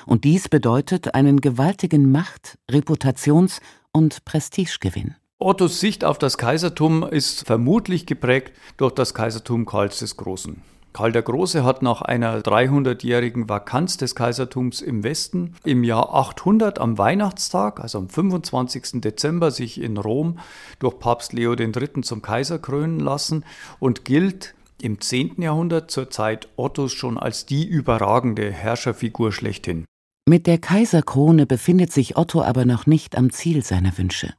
Und 0.05 0.23
dies 0.23 0.49
bedeutet 0.49 1.15
einen 1.15 1.41
gewaltigen 1.41 2.11
Macht-, 2.11 2.59
Reputations- 2.69 3.59
und 3.91 4.23
Prestigegewinn. 4.25 5.15
Ottos 5.39 5.79
Sicht 5.79 6.03
auf 6.03 6.17
das 6.17 6.37
Kaisertum 6.37 7.03
ist 7.03 7.45
vermutlich 7.45 8.05
geprägt 8.05 8.53
durch 8.77 8.93
das 8.93 9.13
Kaisertum 9.13 9.65
Karls 9.65 9.99
des 9.99 10.15
Großen. 10.15 10.61
Karl 10.95 11.11
der 11.11 11.23
Große 11.23 11.65
hat 11.65 11.81
nach 11.81 12.01
einer 12.01 12.39
300-jährigen 12.39 13.49
Vakanz 13.49 13.97
des 13.97 14.15
Kaisertums 14.15 14.79
im 14.79 15.03
Westen 15.03 15.53
im 15.65 15.83
Jahr 15.83 16.15
800 16.15 16.79
am 16.79 16.97
Weihnachtstag, 16.97 17.81
also 17.81 17.97
am 17.97 18.07
25. 18.07 19.01
Dezember, 19.01 19.51
sich 19.51 19.81
in 19.81 19.97
Rom 19.97 20.39
durch 20.79 20.97
Papst 20.97 21.33
Leo 21.33 21.53
III. 21.53 21.99
zum 22.01 22.21
Kaiser 22.21 22.59
krönen 22.59 23.01
lassen 23.01 23.43
und 23.81 24.05
gilt 24.05 24.55
im 24.81 25.01
10. 25.01 25.41
Jahrhundert 25.41 25.91
zur 25.91 26.09
Zeit 26.11 26.47
Ottos 26.55 26.93
schon 26.93 27.17
als 27.17 27.45
die 27.45 27.67
überragende 27.67 28.49
Herrscherfigur 28.49 29.33
schlechthin. 29.33 29.83
Mit 30.25 30.47
der 30.47 30.59
Kaiserkrone 30.59 31.45
befindet 31.45 31.91
sich 31.91 32.15
Otto 32.15 32.41
aber 32.41 32.63
noch 32.63 32.85
nicht 32.85 33.17
am 33.17 33.31
Ziel 33.31 33.65
seiner 33.65 33.97
Wünsche. 33.97 34.33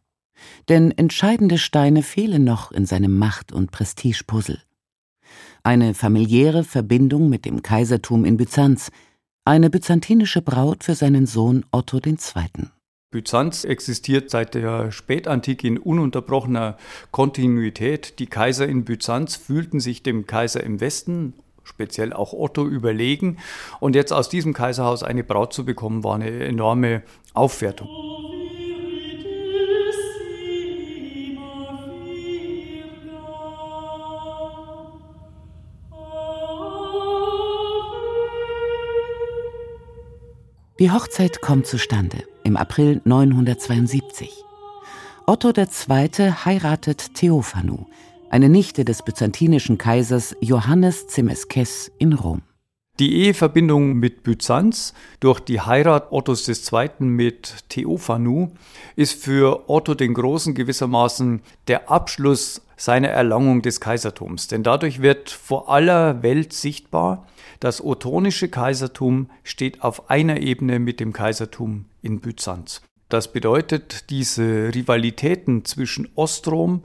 Denn 0.70 0.90
entscheidende 0.90 1.58
Steine 1.58 2.02
fehlen 2.02 2.44
noch 2.44 2.72
in 2.72 2.86
seinem 2.86 3.18
Macht- 3.18 3.52
und 3.52 3.72
Prestigepuzzle 3.72 4.62
eine 5.66 5.94
familiäre 5.94 6.62
Verbindung 6.62 7.28
mit 7.28 7.44
dem 7.44 7.60
Kaisertum 7.60 8.24
in 8.24 8.36
Byzanz, 8.36 8.92
eine 9.44 9.68
byzantinische 9.68 10.40
Braut 10.40 10.84
für 10.84 10.94
seinen 10.94 11.26
Sohn 11.26 11.66
Otto 11.72 11.98
II. 11.98 12.16
Byzanz 13.10 13.64
existiert 13.64 14.30
seit 14.30 14.54
der 14.54 14.92
Spätantike 14.92 15.66
in 15.66 15.78
ununterbrochener 15.78 16.76
Kontinuität. 17.10 18.20
Die 18.20 18.26
Kaiser 18.26 18.68
in 18.68 18.84
Byzanz 18.84 19.34
fühlten 19.34 19.80
sich 19.80 20.04
dem 20.04 20.28
Kaiser 20.28 20.62
im 20.62 20.80
Westen, 20.80 21.34
speziell 21.64 22.12
auch 22.12 22.32
Otto, 22.32 22.64
überlegen. 22.64 23.38
Und 23.80 23.96
jetzt 23.96 24.12
aus 24.12 24.28
diesem 24.28 24.52
Kaiserhaus 24.52 25.02
eine 25.02 25.24
Braut 25.24 25.52
zu 25.52 25.64
bekommen, 25.64 26.04
war 26.04 26.14
eine 26.14 26.30
enorme 26.44 27.02
Aufwertung. 27.34 27.88
Die 40.78 40.90
Hochzeit 40.90 41.40
kommt 41.40 41.66
zustande 41.66 42.18
im 42.44 42.58
April 42.58 43.00
972. 43.04 44.44
Otto 45.24 45.50
II. 45.56 46.32
heiratet 46.44 47.14
Theophanu, 47.14 47.86
eine 48.28 48.50
Nichte 48.50 48.84
des 48.84 49.02
byzantinischen 49.02 49.78
Kaisers 49.78 50.36
Johannes 50.42 51.06
Zemeskes 51.06 51.90
in 51.96 52.12
Rom. 52.12 52.42
Die 52.98 53.24
Eheverbindung 53.24 53.94
mit 53.94 54.22
Byzanz 54.22 54.92
durch 55.20 55.40
die 55.40 55.62
Heirat 55.62 56.12
Ottos 56.12 56.46
II. 56.46 56.90
mit 57.06 57.54
Theophanu 57.70 58.50
ist 58.96 59.22
für 59.24 59.70
Otto 59.70 59.94
den 59.94 60.12
Großen 60.12 60.54
gewissermaßen 60.54 61.40
der 61.68 61.90
Abschluss 61.90 62.60
seiner 62.76 63.08
Erlangung 63.08 63.62
des 63.62 63.80
Kaisertums. 63.80 64.48
Denn 64.48 64.62
dadurch 64.62 65.00
wird 65.00 65.30
vor 65.30 65.70
aller 65.70 66.22
Welt 66.22 66.52
sichtbar, 66.52 67.26
das 67.60 67.82
ottonische 67.82 68.48
Kaisertum 68.48 69.30
steht 69.44 69.82
auf 69.82 70.10
einer 70.10 70.40
Ebene 70.40 70.78
mit 70.78 71.00
dem 71.00 71.12
Kaisertum 71.12 71.86
in 72.02 72.20
Byzanz. 72.20 72.82
Das 73.08 73.32
bedeutet, 73.32 74.10
diese 74.10 74.74
Rivalitäten 74.74 75.64
zwischen 75.64 76.08
Ostrom 76.16 76.82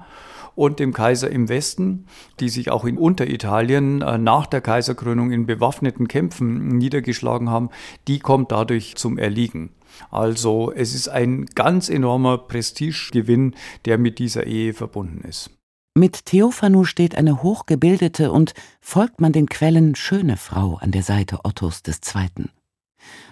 und 0.56 0.80
dem 0.80 0.94
Kaiser 0.94 1.30
im 1.30 1.50
Westen, 1.50 2.06
die 2.40 2.50
sich 2.50 2.70
auch 2.70 2.86
in 2.86 2.98
Unteritalien 2.98 4.02
äh, 4.02 4.18
nach 4.18 4.46
der 4.46 4.62
Kaiserkrönung 4.62 5.32
in 5.32 5.46
bewaffneten 5.46 6.08
Kämpfen 6.08 6.78
niedergeschlagen 6.78 7.50
haben, 7.50 7.70
die 8.08 8.20
kommt 8.20 8.52
dadurch 8.52 8.96
zum 8.96 9.18
Erliegen. 9.18 9.72
Also 10.10 10.72
es 10.72 10.94
ist 10.94 11.08
ein 11.08 11.46
ganz 11.48 11.90
enormer 11.90 12.38
Prestigegewinn, 12.38 13.56
der 13.86 13.98
mit 13.98 14.20
dieser 14.20 14.46
Ehe 14.46 14.74
verbunden 14.74 15.28
ist. 15.28 15.50
Mit 15.94 16.26
Theophanu 16.26 16.86
steht 16.86 17.16
eine 17.16 17.44
hochgebildete 17.44 18.32
und, 18.32 18.54
folgt 18.80 19.20
man 19.20 19.34
den 19.34 19.48
Quellen, 19.48 19.94
schöne 19.96 20.38
Frau 20.38 20.78
an 20.78 20.92
der 20.92 21.04
Seite 21.04 21.40
Ottos 21.44 21.84
II. 21.86 22.46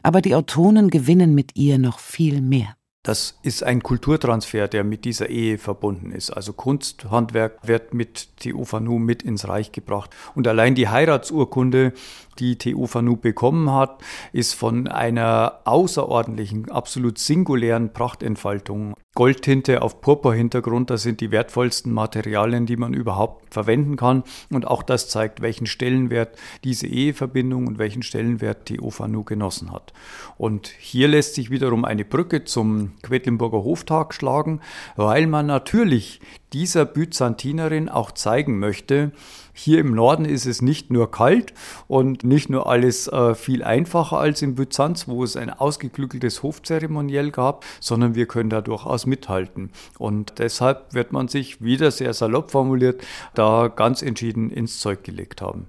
Aber 0.03 0.21
die 0.21 0.35
Autonen 0.35 0.89
gewinnen 0.89 1.33
mit 1.33 1.55
ihr 1.55 1.77
noch 1.77 1.99
viel 1.99 2.41
mehr. 2.41 2.75
Das 3.01 3.39
ist 3.43 3.63
ein 3.63 3.81
Kulturtransfer, 3.81 4.67
der 4.67 4.83
mit 4.83 5.05
dieser 5.05 5.29
Ehe 5.29 5.57
verbunden 5.57 6.11
ist. 6.11 6.31
Also 6.31 6.51
Kunsthandwerk 6.51 7.59
wird 7.65 7.93
mit 7.93 8.35
Theophanu 8.37 8.99
mit 8.99 9.23
ins 9.23 9.47
Reich 9.47 9.71
gebracht. 9.71 10.13
Und 10.35 10.45
allein 10.45 10.75
die 10.75 10.89
Heiratsurkunde, 10.89 11.93
die 12.39 12.57
Theophanu 12.57 13.17
bekommen 13.17 13.71
hat, 13.71 14.01
ist 14.33 14.53
von 14.53 14.87
einer 14.87 15.59
außerordentlichen, 15.65 16.71
absolut 16.71 17.17
singulären 17.17 17.93
Prachtentfaltung. 17.93 18.95
Goldtinte 19.15 19.81
auf 19.81 19.99
Purpurhintergrund. 20.01 20.89
Das 20.89 21.03
sind 21.03 21.19
die 21.19 21.31
wertvollsten 21.31 21.91
Materialien, 21.91 22.65
die 22.65 22.77
man 22.77 22.93
überhaupt 22.93 23.53
verwenden 23.53 23.97
kann. 23.97 24.23
Und 24.49 24.65
auch 24.65 24.81
das 24.81 25.09
zeigt, 25.09 25.41
welchen 25.41 25.65
Stellenwert 25.65 26.37
diese 26.63 26.87
Eheverbindung 26.87 27.67
und 27.67 27.79
welchen 27.79 28.03
Stellenwert 28.03 28.67
Theophanu 28.67 29.23
genossen 29.23 29.71
hat. 29.71 29.93
Und 30.37 30.67
hier 30.67 31.09
lässt 31.09 31.35
sich 31.35 31.49
wiederum 31.49 31.83
eine 31.83 32.05
Brücke 32.05 32.45
zum 32.45 32.93
Quedlinburger 33.01 33.63
Hoftag 33.63 34.13
schlagen, 34.13 34.61
weil 34.95 35.27
man 35.27 35.47
natürlich 35.47 36.21
dieser 36.53 36.85
Byzantinerin 36.85 37.89
auch 37.89 38.11
zeigen 38.11 38.59
möchte, 38.59 39.11
hier 39.59 39.79
im 39.79 39.93
Norden 39.93 40.25
ist 40.25 40.45
es 40.45 40.61
nicht 40.61 40.91
nur 40.91 41.11
kalt 41.11 41.53
und 41.87 42.23
nicht 42.23 42.49
nur 42.49 42.67
alles 42.67 43.07
äh, 43.07 43.35
viel 43.35 43.63
einfacher 43.63 44.17
als 44.17 44.41
in 44.41 44.55
Byzanz, 44.55 45.07
wo 45.07 45.23
es 45.23 45.35
ein 45.35 45.49
ausgeklügeltes 45.49 46.43
Hofzeremoniell 46.43 47.31
gab, 47.31 47.65
sondern 47.79 48.15
wir 48.15 48.25
können 48.25 48.49
da 48.49 48.61
durchaus 48.61 49.05
mithalten. 49.05 49.71
Und 49.97 50.39
deshalb 50.39 50.93
wird 50.93 51.11
man 51.11 51.27
sich 51.27 51.61
wieder 51.61 51.91
sehr 51.91 52.13
salopp 52.13 52.51
formuliert, 52.51 53.01
da 53.33 53.67
ganz 53.67 54.01
entschieden 54.01 54.49
ins 54.49 54.79
Zeug 54.79 55.03
gelegt 55.03 55.41
haben. 55.41 55.67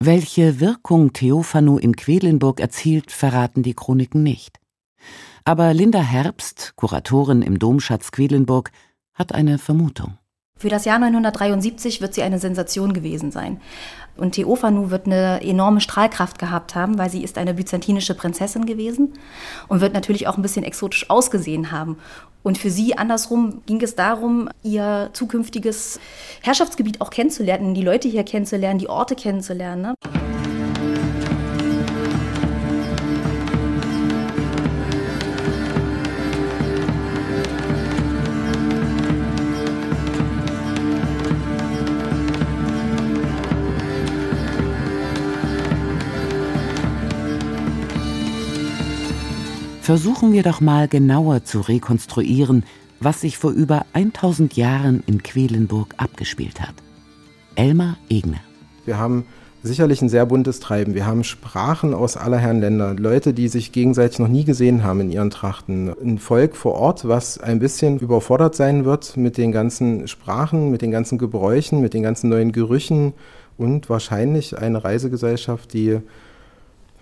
Welche 0.00 0.60
Wirkung 0.60 1.12
Theophanu 1.12 1.78
in 1.78 1.94
Quedlinburg 1.96 2.60
erzielt, 2.60 3.12
verraten 3.12 3.62
die 3.62 3.74
Chroniken 3.74 4.22
nicht. 4.22 4.58
Aber 5.44 5.74
Linda 5.74 6.00
Herbst, 6.00 6.74
Kuratorin 6.76 7.42
im 7.42 7.58
Domschatz 7.58 8.12
Quedlinburg, 8.12 8.70
hat 9.14 9.34
eine 9.34 9.58
Vermutung. 9.58 10.18
Für 10.58 10.68
das 10.68 10.84
Jahr 10.84 10.98
973 10.98 12.00
wird 12.00 12.14
sie 12.14 12.22
eine 12.22 12.38
Sensation 12.38 12.92
gewesen 12.92 13.32
sein. 13.32 13.60
Und 14.16 14.32
Theophanu 14.32 14.90
wird 14.90 15.06
eine 15.06 15.42
enorme 15.42 15.80
Strahlkraft 15.80 16.38
gehabt 16.38 16.74
haben, 16.74 16.98
weil 16.98 17.10
sie 17.10 17.24
ist 17.24 17.38
eine 17.38 17.54
byzantinische 17.54 18.14
Prinzessin 18.14 18.66
gewesen 18.66 19.14
und 19.68 19.80
wird 19.80 19.94
natürlich 19.94 20.28
auch 20.28 20.36
ein 20.36 20.42
bisschen 20.42 20.64
exotisch 20.64 21.10
ausgesehen 21.10 21.72
haben. 21.72 21.96
Und 22.42 22.58
für 22.58 22.70
sie 22.70 22.96
andersrum 22.96 23.62
ging 23.66 23.80
es 23.82 23.94
darum, 23.94 24.48
ihr 24.62 25.10
zukünftiges 25.14 25.98
Herrschaftsgebiet 26.42 27.00
auch 27.00 27.10
kennenzulernen, 27.10 27.74
die 27.74 27.82
Leute 27.82 28.08
hier 28.08 28.24
kennenzulernen, 28.24 28.78
die 28.78 28.88
Orte 28.88 29.16
kennenzulernen. 29.16 29.82
Ne? 29.82 30.21
Versuchen 49.82 50.32
wir 50.32 50.44
doch 50.44 50.60
mal 50.60 50.86
genauer 50.86 51.42
zu 51.42 51.58
rekonstruieren, 51.58 52.62
was 53.00 53.20
sich 53.20 53.36
vor 53.36 53.50
über 53.50 53.84
1000 53.94 54.56
Jahren 54.56 55.02
in 55.08 55.24
Quedlinburg 55.24 55.94
abgespielt 55.96 56.60
hat. 56.60 56.74
Elmar 57.56 57.96
Egner. 58.08 58.38
Wir 58.84 58.98
haben 58.98 59.26
sicherlich 59.64 60.00
ein 60.00 60.08
sehr 60.08 60.24
buntes 60.24 60.60
Treiben. 60.60 60.94
Wir 60.94 61.04
haben 61.04 61.24
Sprachen 61.24 61.94
aus 61.94 62.16
aller 62.16 62.38
Herren 62.38 62.60
Länder, 62.60 62.94
Leute, 62.94 63.34
die 63.34 63.48
sich 63.48 63.72
gegenseitig 63.72 64.20
noch 64.20 64.28
nie 64.28 64.44
gesehen 64.44 64.84
haben 64.84 65.00
in 65.00 65.10
ihren 65.10 65.30
Trachten. 65.30 65.92
Ein 66.00 66.18
Volk 66.18 66.54
vor 66.54 66.74
Ort, 66.74 67.08
was 67.08 67.38
ein 67.38 67.58
bisschen 67.58 67.98
überfordert 67.98 68.54
sein 68.54 68.84
wird 68.84 69.16
mit 69.16 69.36
den 69.36 69.50
ganzen 69.50 70.06
Sprachen, 70.06 70.70
mit 70.70 70.82
den 70.82 70.92
ganzen 70.92 71.18
Gebräuchen, 71.18 71.80
mit 71.80 71.92
den 71.92 72.04
ganzen 72.04 72.30
neuen 72.30 72.52
Gerüchen 72.52 73.14
und 73.56 73.90
wahrscheinlich 73.90 74.56
eine 74.56 74.84
Reisegesellschaft, 74.84 75.72
die 75.72 75.98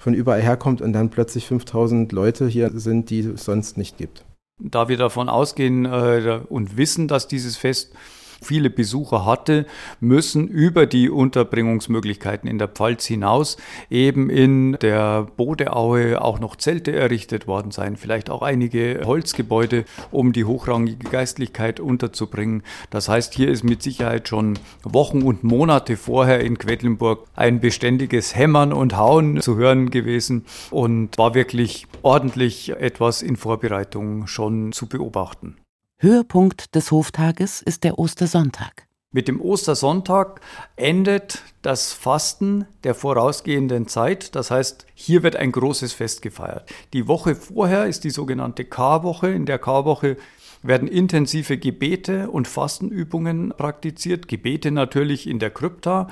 von 0.01 0.15
überall 0.15 0.41
herkommt 0.41 0.81
und 0.81 0.93
dann 0.93 1.11
plötzlich 1.11 1.47
5000 1.47 2.11
Leute 2.13 2.49
hier 2.49 2.71
sind, 2.73 3.11
die 3.11 3.21
es 3.21 3.45
sonst 3.45 3.77
nicht 3.77 3.99
gibt. 3.99 4.25
Da 4.59 4.89
wir 4.89 4.97
davon 4.97 5.29
ausgehen 5.29 5.85
äh, 5.85 6.41
und 6.49 6.77
wissen, 6.77 7.07
dass 7.07 7.29
dieses 7.29 7.57
Fest 7.57 7.95
viele 8.41 8.71
Besucher 8.71 9.25
hatte, 9.25 9.67
müssen 10.01 10.49
über 10.49 10.87
die 10.87 11.11
Unterbringungsmöglichkeiten 11.11 12.49
in 12.49 12.59
der 12.59 12.69
Pfalz 12.69 13.07
hinaus 13.07 13.57
eben 13.91 14.31
in 14.31 14.77
der 14.81 15.27
Bodeaue 15.37 16.23
auch 16.23 16.41
noch 16.41 16.57
Zelte 16.57 16.93
errichtet 16.93 17.47
worden 17.47 17.71
sein, 17.71 17.97
vielleicht 17.97 18.31
auch 18.31 18.43
einige 18.43 19.03
Holzgebäude, 19.05 19.85
um 20.11 20.33
die 20.33 20.45
hochrangige 20.45 21.09
Geistlichkeit 21.09 21.81
unterzubringen. 21.81 22.63
Das 22.91 23.09
heißt, 23.09 23.35
hier 23.35 23.49
ist 23.49 23.65
mit 23.65 23.83
Sicherheit 23.83 24.29
schon 24.29 24.59
Wochen 24.83 25.23
und 25.23 25.45
Monate 25.45 25.97
vorher 25.97 26.41
in 26.41 26.59
Quedlinburg 26.59 27.27
ein 27.37 27.61
beständiges 27.61 28.35
Hämmern 28.35 28.73
und 28.73 28.97
Hauen 28.97 29.41
zu 29.41 29.57
hören 29.57 29.91
gewesen 29.91 30.45
und 30.71 31.19
war 31.19 31.35
wirklich 31.35 31.87
ordentlich 32.03 32.71
etwas 32.71 33.23
in 33.23 33.37
Vorbereitung 33.37 34.27
schon 34.27 34.73
zu 34.73 34.87
beobachten. 34.87 35.57
Höhepunkt 36.03 36.75
des 36.75 36.93
Hoftages 36.93 37.61
ist 37.61 37.85
der 37.85 37.99
Ostersonntag. 37.99 38.87
Mit 39.13 39.29
dem 39.29 39.39
Ostersonntag 39.39 40.41
endet 40.77 41.43
das 41.61 41.93
Fasten 41.93 42.65
der 42.85 42.95
vorausgehenden 42.95 43.87
Zeit. 43.87 44.35
Das 44.35 44.51
heißt, 44.51 44.87
hier 44.95 45.23
wird 45.23 45.37
ein 45.37 45.53
großes 45.53 45.93
Fest 45.93 46.23
gefeiert. 46.23 46.73
Die 46.95 47.07
Woche 47.07 47.35
vorher 47.35 47.85
ist 47.85 48.05
die 48.05 48.11
sogenannte 48.11 48.65
Karwoche. 48.65 49.29
In 49.29 49.45
der 49.45 49.59
Karwoche 49.59 50.17
werden 50.63 50.89
intensive 50.89 51.59
Gebete 51.59 52.31
und 52.31 52.49
Fastenübungen 52.49 53.53
praktiziert. 53.55 54.27
Gebete 54.27 54.71
natürlich 54.71 55.29
in 55.29 55.39
der 55.39 55.51
Krypta 55.51 56.09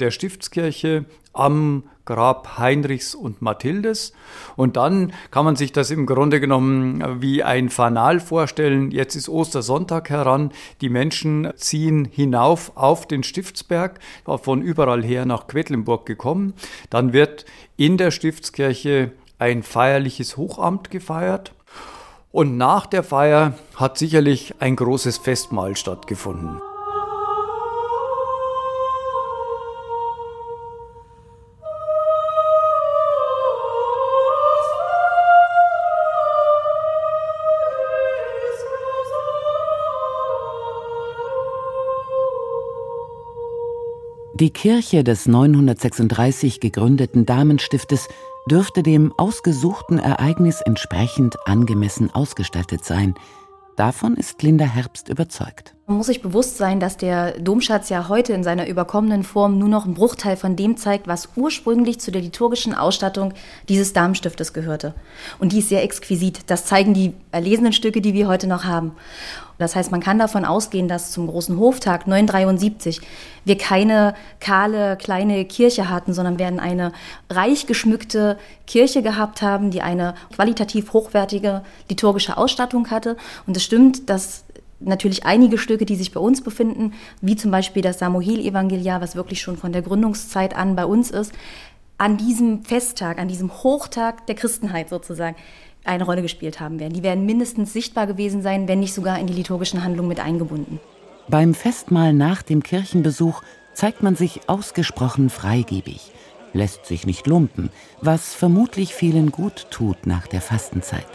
der 0.00 0.10
Stiftskirche 0.10 1.04
am 1.32 1.84
Grab 2.10 2.58
Heinrichs 2.58 3.14
und 3.14 3.40
Mathildes. 3.40 4.12
Und 4.56 4.76
dann 4.76 5.12
kann 5.30 5.44
man 5.44 5.54
sich 5.54 5.70
das 5.70 5.92
im 5.92 6.06
Grunde 6.06 6.40
genommen 6.40 7.22
wie 7.22 7.44
ein 7.44 7.68
Fanal 7.68 8.18
vorstellen. 8.18 8.90
Jetzt 8.90 9.14
ist 9.14 9.28
Ostersonntag 9.28 10.10
heran. 10.10 10.50
Die 10.80 10.88
Menschen 10.88 11.52
ziehen 11.54 12.04
hinauf 12.04 12.72
auf 12.74 13.06
den 13.06 13.22
Stiftsberg, 13.22 14.00
von 14.42 14.60
überall 14.60 15.04
her 15.04 15.24
nach 15.24 15.46
Quedlinburg 15.46 16.04
gekommen. 16.04 16.54
Dann 16.90 17.12
wird 17.12 17.44
in 17.76 17.96
der 17.96 18.10
Stiftskirche 18.10 19.12
ein 19.38 19.62
feierliches 19.62 20.36
Hochamt 20.36 20.90
gefeiert. 20.90 21.52
Und 22.32 22.56
nach 22.56 22.86
der 22.86 23.04
Feier 23.04 23.54
hat 23.76 23.98
sicherlich 23.98 24.56
ein 24.58 24.74
großes 24.74 25.18
Festmahl 25.18 25.76
stattgefunden. 25.76 26.60
Die 44.40 44.48
Kirche 44.48 45.04
des 45.04 45.26
936 45.26 46.60
gegründeten 46.60 47.26
Damenstiftes 47.26 48.08
dürfte 48.50 48.82
dem 48.82 49.12
ausgesuchten 49.18 49.98
Ereignis 49.98 50.62
entsprechend 50.62 51.36
angemessen 51.46 52.10
ausgestattet 52.10 52.82
sein. 52.82 53.14
Davon 53.76 54.14
ist 54.16 54.42
Linda 54.42 54.64
Herbst 54.64 55.10
überzeugt. 55.10 55.74
Man 55.86 55.98
muss 55.98 56.06
sich 56.06 56.22
bewusst 56.22 56.56
sein, 56.56 56.80
dass 56.80 56.96
der 56.96 57.38
Domschatz 57.38 57.90
ja 57.90 58.08
heute 58.08 58.32
in 58.32 58.42
seiner 58.42 58.66
überkommenen 58.66 59.24
Form 59.24 59.58
nur 59.58 59.68
noch 59.68 59.84
einen 59.84 59.94
Bruchteil 59.94 60.36
von 60.36 60.56
dem 60.56 60.78
zeigt, 60.78 61.06
was 61.06 61.30
ursprünglich 61.36 62.00
zu 62.00 62.10
der 62.10 62.22
liturgischen 62.22 62.74
Ausstattung 62.74 63.34
dieses 63.68 63.92
Damenstiftes 63.92 64.54
gehörte. 64.54 64.94
Und 65.38 65.52
die 65.52 65.58
ist 65.58 65.68
sehr 65.68 65.82
exquisit. 65.82 66.42
Das 66.46 66.64
zeigen 66.64 66.94
die 66.94 67.12
erlesenen 67.30 67.74
Stücke, 67.74 68.00
die 68.00 68.14
wir 68.14 68.26
heute 68.26 68.46
noch 68.46 68.64
haben. 68.64 68.92
Das 69.60 69.76
heißt, 69.76 69.90
man 69.90 70.00
kann 70.00 70.18
davon 70.18 70.44
ausgehen, 70.44 70.88
dass 70.88 71.10
zum 71.12 71.26
großen 71.26 71.58
Hoftag 71.58 72.06
973 72.06 73.00
wir 73.44 73.58
keine 73.58 74.14
kahle 74.40 74.96
kleine 74.96 75.44
Kirche 75.44 75.88
hatten, 75.88 76.12
sondern 76.12 76.38
werden 76.38 76.58
eine 76.58 76.92
reich 77.28 77.66
geschmückte 77.66 78.38
Kirche 78.66 79.02
gehabt 79.02 79.42
haben, 79.42 79.70
die 79.70 79.82
eine 79.82 80.14
qualitativ 80.34 80.92
hochwertige 80.92 81.62
liturgische 81.88 82.36
Ausstattung 82.36 82.90
hatte. 82.90 83.16
Und 83.46 83.56
es 83.56 83.64
stimmt, 83.64 84.08
dass 84.10 84.44
natürlich 84.80 85.26
einige 85.26 85.58
Stücke, 85.58 85.84
die 85.84 85.96
sich 85.96 86.12
bei 86.12 86.20
uns 86.20 86.42
befinden, 86.42 86.94
wie 87.20 87.36
zum 87.36 87.50
Beispiel 87.50 87.82
das 87.82 87.98
Samuel-Evangeliar, 87.98 89.00
was 89.00 89.14
wirklich 89.14 89.40
schon 89.40 89.56
von 89.56 89.72
der 89.72 89.82
Gründungszeit 89.82 90.56
an 90.56 90.74
bei 90.74 90.86
uns 90.86 91.10
ist, 91.10 91.32
an 91.98 92.16
diesem 92.16 92.64
Festtag, 92.64 93.18
an 93.18 93.28
diesem 93.28 93.62
Hochtag 93.62 94.26
der 94.26 94.34
Christenheit 94.34 94.88
sozusagen, 94.88 95.36
eine 95.84 96.04
Rolle 96.04 96.22
gespielt 96.22 96.60
haben 96.60 96.78
werden. 96.80 96.92
Die 96.92 97.02
werden 97.02 97.26
mindestens 97.26 97.72
sichtbar 97.72 98.06
gewesen 98.06 98.42
sein, 98.42 98.68
wenn 98.68 98.80
nicht 98.80 98.94
sogar 98.94 99.18
in 99.18 99.26
die 99.26 99.32
liturgischen 99.32 99.82
Handlungen 99.84 100.08
mit 100.08 100.20
eingebunden. 100.20 100.80
Beim 101.28 101.54
Festmahl 101.54 102.12
nach 102.12 102.42
dem 102.42 102.62
Kirchenbesuch 102.62 103.42
zeigt 103.72 104.02
man 104.02 104.16
sich 104.16 104.48
ausgesprochen 104.48 105.30
freigebig, 105.30 106.12
lässt 106.52 106.86
sich 106.86 107.06
nicht 107.06 107.26
lumpen, 107.26 107.70
was 108.00 108.34
vermutlich 108.34 108.94
vielen 108.94 109.30
gut 109.30 109.68
tut 109.70 110.06
nach 110.06 110.26
der 110.26 110.40
Fastenzeit. 110.40 111.06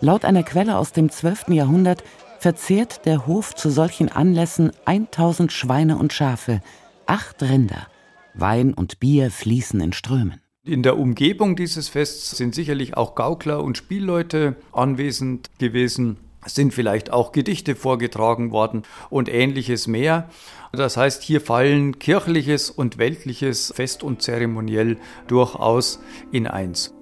Laut 0.00 0.24
einer 0.24 0.42
Quelle 0.42 0.76
aus 0.76 0.92
dem 0.92 1.10
12. 1.10 1.48
Jahrhundert 1.50 2.02
verzehrt 2.40 3.06
der 3.06 3.26
Hof 3.28 3.54
zu 3.54 3.70
solchen 3.70 4.08
Anlässen 4.10 4.72
1000 4.84 5.52
Schweine 5.52 5.96
und 5.96 6.12
Schafe, 6.12 6.60
acht 7.06 7.40
Rinder. 7.40 7.86
Wein 8.34 8.74
und 8.74 8.98
Bier 8.98 9.30
fließen 9.30 9.80
in 9.80 9.92
Strömen. 9.92 10.41
In 10.64 10.84
der 10.84 10.96
Umgebung 10.96 11.56
dieses 11.56 11.88
Fests 11.88 12.36
sind 12.36 12.54
sicherlich 12.54 12.96
auch 12.96 13.16
Gaukler 13.16 13.64
und 13.64 13.76
Spielleute 13.76 14.54
anwesend 14.70 15.50
gewesen. 15.58 16.18
sind 16.54 16.72
vielleicht 16.72 17.10
auch 17.10 17.32
Gedichte 17.32 17.74
vorgetragen 17.74 18.52
worden 18.52 18.84
und 19.10 19.28
ähnliches 19.28 19.88
mehr. 19.88 20.30
Das 20.70 20.96
heißt, 20.96 21.24
hier 21.24 21.40
fallen 21.40 21.98
kirchliches 21.98 22.70
und 22.70 22.96
weltliches 22.96 23.72
Fest 23.74 24.04
und 24.04 24.22
zeremoniell 24.22 24.98
durchaus 25.26 25.98
in 26.30 26.46
eins. 26.46 26.94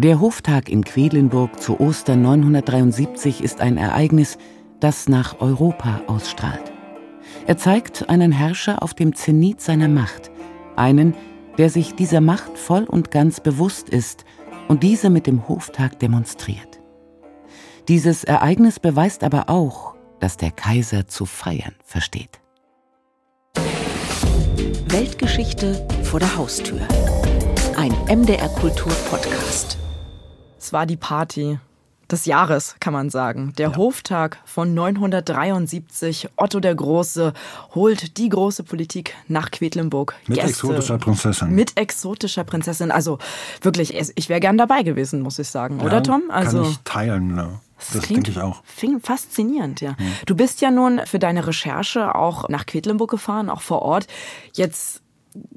Der 0.00 0.20
Hoftag 0.20 0.68
in 0.68 0.84
Quedlinburg 0.84 1.60
zu 1.60 1.80
Ostern 1.80 2.22
973 2.22 3.42
ist 3.42 3.60
ein 3.60 3.76
Ereignis, 3.76 4.38
das 4.78 5.08
nach 5.08 5.40
Europa 5.40 6.02
ausstrahlt. 6.06 6.70
Er 7.48 7.56
zeigt 7.56 8.08
einen 8.08 8.30
Herrscher 8.30 8.80
auf 8.80 8.94
dem 8.94 9.16
Zenit 9.16 9.60
seiner 9.60 9.88
Macht, 9.88 10.30
einen, 10.76 11.16
der 11.58 11.68
sich 11.68 11.96
dieser 11.96 12.20
Macht 12.20 12.56
voll 12.56 12.84
und 12.84 13.10
ganz 13.10 13.40
bewusst 13.40 13.88
ist 13.88 14.24
und 14.68 14.84
diese 14.84 15.10
mit 15.10 15.26
dem 15.26 15.48
Hoftag 15.48 15.98
demonstriert. 15.98 16.78
Dieses 17.88 18.22
Ereignis 18.22 18.78
beweist 18.78 19.24
aber 19.24 19.50
auch, 19.50 19.96
dass 20.20 20.36
der 20.36 20.52
Kaiser 20.52 21.08
zu 21.08 21.26
feiern 21.26 21.74
versteht. 21.82 22.38
Weltgeschichte 24.86 25.88
vor 26.04 26.20
der 26.20 26.36
Haustür. 26.36 26.86
Ein 27.76 27.92
MDR 28.08 28.48
Kultur 28.48 28.92
Podcast. 29.10 29.76
Es 30.68 30.74
war 30.74 30.84
die 30.84 30.98
Party 30.98 31.58
des 32.10 32.26
Jahres, 32.26 32.76
kann 32.78 32.92
man 32.92 33.08
sagen. 33.08 33.54
Der 33.56 33.70
ja. 33.70 33.76
Hoftag 33.78 34.36
von 34.44 34.74
973. 34.74 36.28
Otto 36.36 36.60
der 36.60 36.74
Große 36.74 37.32
holt 37.74 38.18
die 38.18 38.28
große 38.28 38.64
Politik 38.64 39.14
nach 39.28 39.50
Quedlinburg. 39.50 40.14
Mit 40.26 40.36
Gäste, 40.36 40.50
exotischer 40.50 40.98
Prinzessin. 40.98 41.54
Mit 41.54 41.78
exotischer 41.78 42.44
Prinzessin. 42.44 42.90
Also 42.90 43.18
wirklich, 43.62 43.94
ich 44.14 44.28
wäre 44.28 44.40
gern 44.40 44.58
dabei 44.58 44.82
gewesen, 44.82 45.22
muss 45.22 45.38
ich 45.38 45.48
sagen. 45.48 45.80
Oder, 45.80 46.02
Tom? 46.02 46.24
Also, 46.28 46.60
kann 46.60 46.70
ich 46.70 46.78
teilen, 46.84 47.34
ne? 47.34 47.60
Das, 47.78 47.92
das 47.92 48.08
denke 48.08 48.30
ich 48.30 48.38
auch. 48.38 48.62
Faszinierend, 49.02 49.80
ja. 49.80 49.96
Hm. 49.96 50.12
Du 50.26 50.36
bist 50.36 50.60
ja 50.60 50.70
nun 50.70 51.00
für 51.06 51.18
deine 51.18 51.46
Recherche 51.46 52.14
auch 52.14 52.50
nach 52.50 52.66
Quedlinburg 52.66 53.10
gefahren, 53.10 53.48
auch 53.48 53.62
vor 53.62 53.80
Ort. 53.80 54.06
Jetzt 54.52 55.00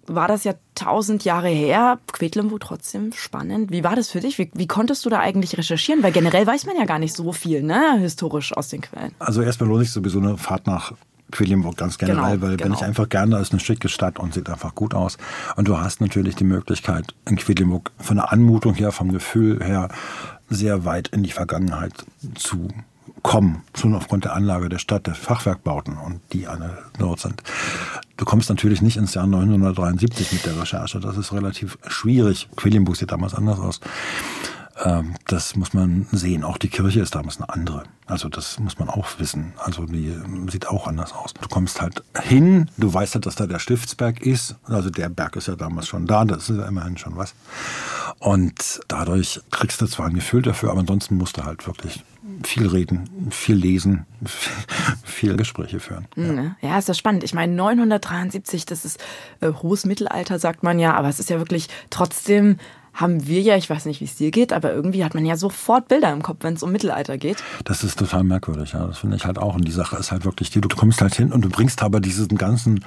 war 0.06 0.28
das 0.28 0.44
ja 0.44 0.54
tausend 0.76 1.24
Jahre 1.24 1.48
her. 1.48 2.00
Quedlinburg 2.12 2.62
trotzdem 2.62 3.14
spannend. 3.14 3.72
Wie 3.72 3.84
war 3.84 3.96
das 3.96 4.10
für 4.10 4.20
dich? 4.20 4.38
Wie, 4.38 4.52
wie, 4.54 4.68
konntest 4.68 5.06
du 5.06 5.10
da 5.10 5.20
eigentlich 5.20 5.58
recherchieren? 5.58 6.04
Weil 6.04 6.12
generell 6.12 6.46
weiß 6.46 6.66
man 6.66 6.76
ja 6.76 6.86
gar 6.86 7.00
nicht 7.00 7.16
so 7.16 7.32
viel, 7.32 7.64
ne, 7.64 7.98
historisch 8.00 8.56
aus 8.56 8.70
den 8.70 8.82
Quellen. 8.82 9.14
Also 9.20 9.42
erstmal 9.42 9.70
lohnt 9.70 9.84
sich 9.84 9.92
sowieso 9.92 10.20
eine 10.20 10.38
Fahrt 10.38 10.68
nach 10.68 10.94
Quedlinburg 11.32 11.78
ganz 11.78 11.98
generell, 11.98 12.36
genau, 12.36 12.48
weil 12.48 12.58
genau. 12.58 12.70
wenn 12.70 12.74
ich 12.78 12.84
einfach 12.84 13.10
gerne, 13.10 13.36
da 13.36 13.42
ist 13.42 13.52
eine 13.52 13.60
schicke 13.60 13.90
Stadt 13.90 14.20
und 14.20 14.34
sieht 14.34 14.50
einfach 14.50 14.76
gut 14.76 14.94
aus. 14.94 15.18
Und 15.56 15.68
du 15.68 15.78
hast 15.78 16.02
natürlich 16.02 16.36
die 16.36 16.44
Möglichkeit, 16.44 17.16
in 17.28 17.38
Quedlinburg 17.38 17.92
von 17.98 18.18
der 18.18 18.32
Anmutung 18.32 18.74
her, 18.74 18.92
vom 18.92 19.12
Gefühl 19.12 19.64
her, 19.64 19.90
sehr 20.50 20.84
weit 20.84 21.08
in 21.10 21.24
die 21.24 21.32
Vergangenheit 21.32 21.94
zu 22.36 22.68
kommen, 23.24 23.64
schon 23.76 23.96
aufgrund 23.96 24.26
der 24.26 24.34
Anlage 24.34 24.70
der 24.70 24.80
Stadt, 24.80 25.08
der 25.08 25.16
Fachwerkbauten 25.16 25.98
und 25.98 26.22
die 26.34 26.48
alle 26.48 26.80
dort 26.98 27.20
sind. 27.20 27.42
Du 28.22 28.26
kommst 28.26 28.50
natürlich 28.50 28.84
nicht 28.84 28.98
ins 28.98 29.16
Jahr 29.16 29.26
973 29.26 30.32
mit 30.32 30.46
der 30.46 30.62
Recherche. 30.62 31.00
Das 31.00 31.18
ist 31.18 31.34
relativ 31.34 31.80
schwierig. 31.88 32.50
Quedlinburg 32.56 32.96
sieht 32.96 33.12
damals 33.12 33.34
anders 33.34 33.58
aus. 33.58 33.80
Ähm, 34.84 35.16
das 35.28 35.56
muss 35.56 35.74
man 35.74 36.08
sehen. 36.12 36.44
Auch 36.44 36.58
die 36.58 36.70
Kirche 36.70 37.02
ist 37.02 37.16
damals 37.16 37.38
eine 37.38 37.50
andere. 37.50 37.84
Also 38.06 38.30
das 38.30 38.60
muss 38.60 38.78
man 38.80 38.90
auch 38.90 39.08
wissen. 39.20 39.54
Also 39.58 39.86
die 39.86 40.14
sieht 40.50 40.68
auch 40.68 40.88
anders 40.88 41.14
aus. 41.14 41.34
Du 41.34 41.48
kommst 41.48 41.82
halt 41.82 42.04
hin, 42.22 42.70
du 42.78 42.94
weißt 42.94 43.16
halt, 43.16 43.26
dass 43.26 43.36
da 43.36 43.48
der 43.48 43.60
Stiftsberg 43.60 44.22
ist. 44.22 44.56
Also 44.66 44.90
der 44.90 45.10
Berg 45.10 45.36
ist 45.36 45.48
ja 45.48 45.56
damals 45.56 45.88
schon 45.88 46.08
da, 46.08 46.26
das 46.26 46.50
ist 46.50 46.58
ja 46.58 46.68
immerhin 46.68 46.98
schon 46.98 47.16
was. 47.16 47.34
Und 48.20 48.82
dadurch 48.88 49.42
kriegst 49.50 49.82
du 49.82 49.88
zwar 49.88 50.08
ein 50.08 50.14
Gefühl 50.14 50.42
dafür, 50.42 50.72
aber 50.72 50.82
ansonsten 50.82 51.18
musst 51.18 51.38
du 51.38 51.44
halt 51.44 51.66
wirklich 51.68 52.04
viel 52.44 52.68
reden, 52.68 53.32
viel 53.32 53.56
lesen, 53.56 54.06
viel 55.04 55.38
Gespräche 55.38 55.80
führen. 55.80 56.08
Ja, 56.16 56.24
mhm. 56.24 56.56
ja 56.62 56.78
ist 56.78 56.90
das 56.90 56.98
spannend. 56.98 57.24
Ich 57.24 57.34
meine, 57.34 57.54
973, 57.54 58.66
das 58.66 58.86
ist 58.86 59.00
äh, 59.40 59.52
hohes 59.52 59.86
Mittelalter, 59.86 60.40
sagt 60.40 60.64
man 60.64 60.80
ja, 60.80 60.94
aber 60.96 61.10
es 61.10 61.20
ist 61.20 61.30
ja 61.30 61.40
wirklich 61.40 61.68
trotzdem 61.90 62.58
haben 62.94 63.28
wir 63.28 63.42
ja, 63.42 63.56
ich 63.56 63.70
weiß 63.70 63.86
nicht, 63.86 64.02
wie 64.02 64.06
es 64.06 64.16
dir 64.16 64.32
geht, 64.32 64.54
aber 64.54 64.74
irgendwie 64.74 65.04
hat 65.04 65.14
man 65.14 65.26
ja 65.26 65.38
sofort 65.38 65.88
Bilder 65.88 66.12
im 66.12 66.22
Kopf, 66.22 66.40
wenn 66.42 66.56
es 66.56 66.64
um 66.64 66.72
Mittelalter 66.72 67.18
geht. 67.18 67.38
Das 67.64 67.84
ist 67.84 67.98
total 68.00 68.24
merkwürdig, 68.24 68.74
ja. 68.74 68.86
Das 68.86 69.00
finde 69.00 69.16
ich 69.16 69.26
halt 69.26 69.38
auch. 69.38 69.56
Und 69.56 69.68
die 69.68 69.72
Sache 69.72 69.98
ist 69.98 70.12
halt 70.12 70.26
wirklich 70.26 70.50
die, 70.50 70.62
du 70.62 70.68
kommst 70.70 71.02
halt 71.02 71.16
hin 71.16 71.32
und 71.32 71.44
du 71.44 71.50
bringst 71.50 71.82
aber 71.82 72.00
diesen 72.00 72.38
ganzen 72.38 72.84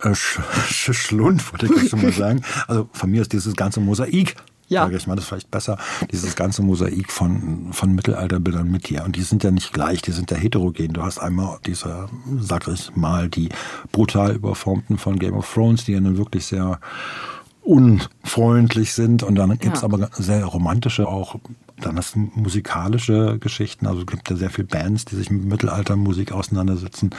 äh, 0.00 0.14
Sch 0.14 0.40
Sch 0.66 0.92
Schlund, 0.92 1.52
wollte 1.52 1.72
ich 1.74 1.90
schon 1.90 2.02
mal 2.02 2.12
sagen. 2.12 2.42
Also 2.66 2.88
von 2.92 3.10
mir 3.10 3.22
ist 3.22 3.32
dieses 3.32 3.54
ganze 3.54 3.80
Mosaik 3.80 4.36
ja. 4.72 4.82
sage 4.82 4.96
ich 4.96 5.06
mal, 5.06 5.14
das 5.14 5.24
ist 5.24 5.28
vielleicht 5.28 5.50
besser, 5.50 5.78
dieses 6.10 6.34
ganze 6.34 6.62
Mosaik 6.62 7.12
von, 7.12 7.72
von 7.72 7.94
Mittelalterbildern 7.94 8.70
mit 8.70 8.88
dir. 8.88 9.04
Und 9.04 9.16
die 9.16 9.22
sind 9.22 9.44
ja 9.44 9.50
nicht 9.50 9.72
gleich, 9.72 10.02
die 10.02 10.12
sind 10.12 10.30
ja 10.30 10.36
heterogen. 10.36 10.94
Du 10.94 11.02
hast 11.02 11.18
einmal 11.18 11.58
diese, 11.66 12.08
sag 12.40 12.66
ich 12.68 12.94
mal, 12.96 13.28
die 13.28 13.50
brutal 13.92 14.34
überformten 14.34 14.98
von 14.98 15.18
Game 15.18 15.34
of 15.34 15.52
Thrones, 15.52 15.84
die 15.84 15.92
ja 15.92 16.00
nun 16.00 16.16
wirklich 16.16 16.46
sehr 16.46 16.80
unfreundlich 17.62 18.92
sind. 18.92 19.22
Und 19.22 19.36
dann 19.36 19.58
gibt's 19.58 19.80
ja. 19.80 19.84
aber 19.84 20.10
sehr 20.12 20.44
romantische 20.44 21.08
auch. 21.08 21.36
Dann 21.80 21.96
du 22.14 22.30
musikalische 22.34 23.38
Geschichten. 23.38 23.86
Also 23.86 24.00
es 24.00 24.06
gibt 24.06 24.30
ja 24.30 24.36
sehr 24.36 24.50
viele 24.50 24.68
Bands, 24.68 25.04
die 25.04 25.16
sich 25.16 25.30
mit 25.30 25.44
Mittelaltermusik 25.44 26.32
auseinandersetzen. 26.32 27.10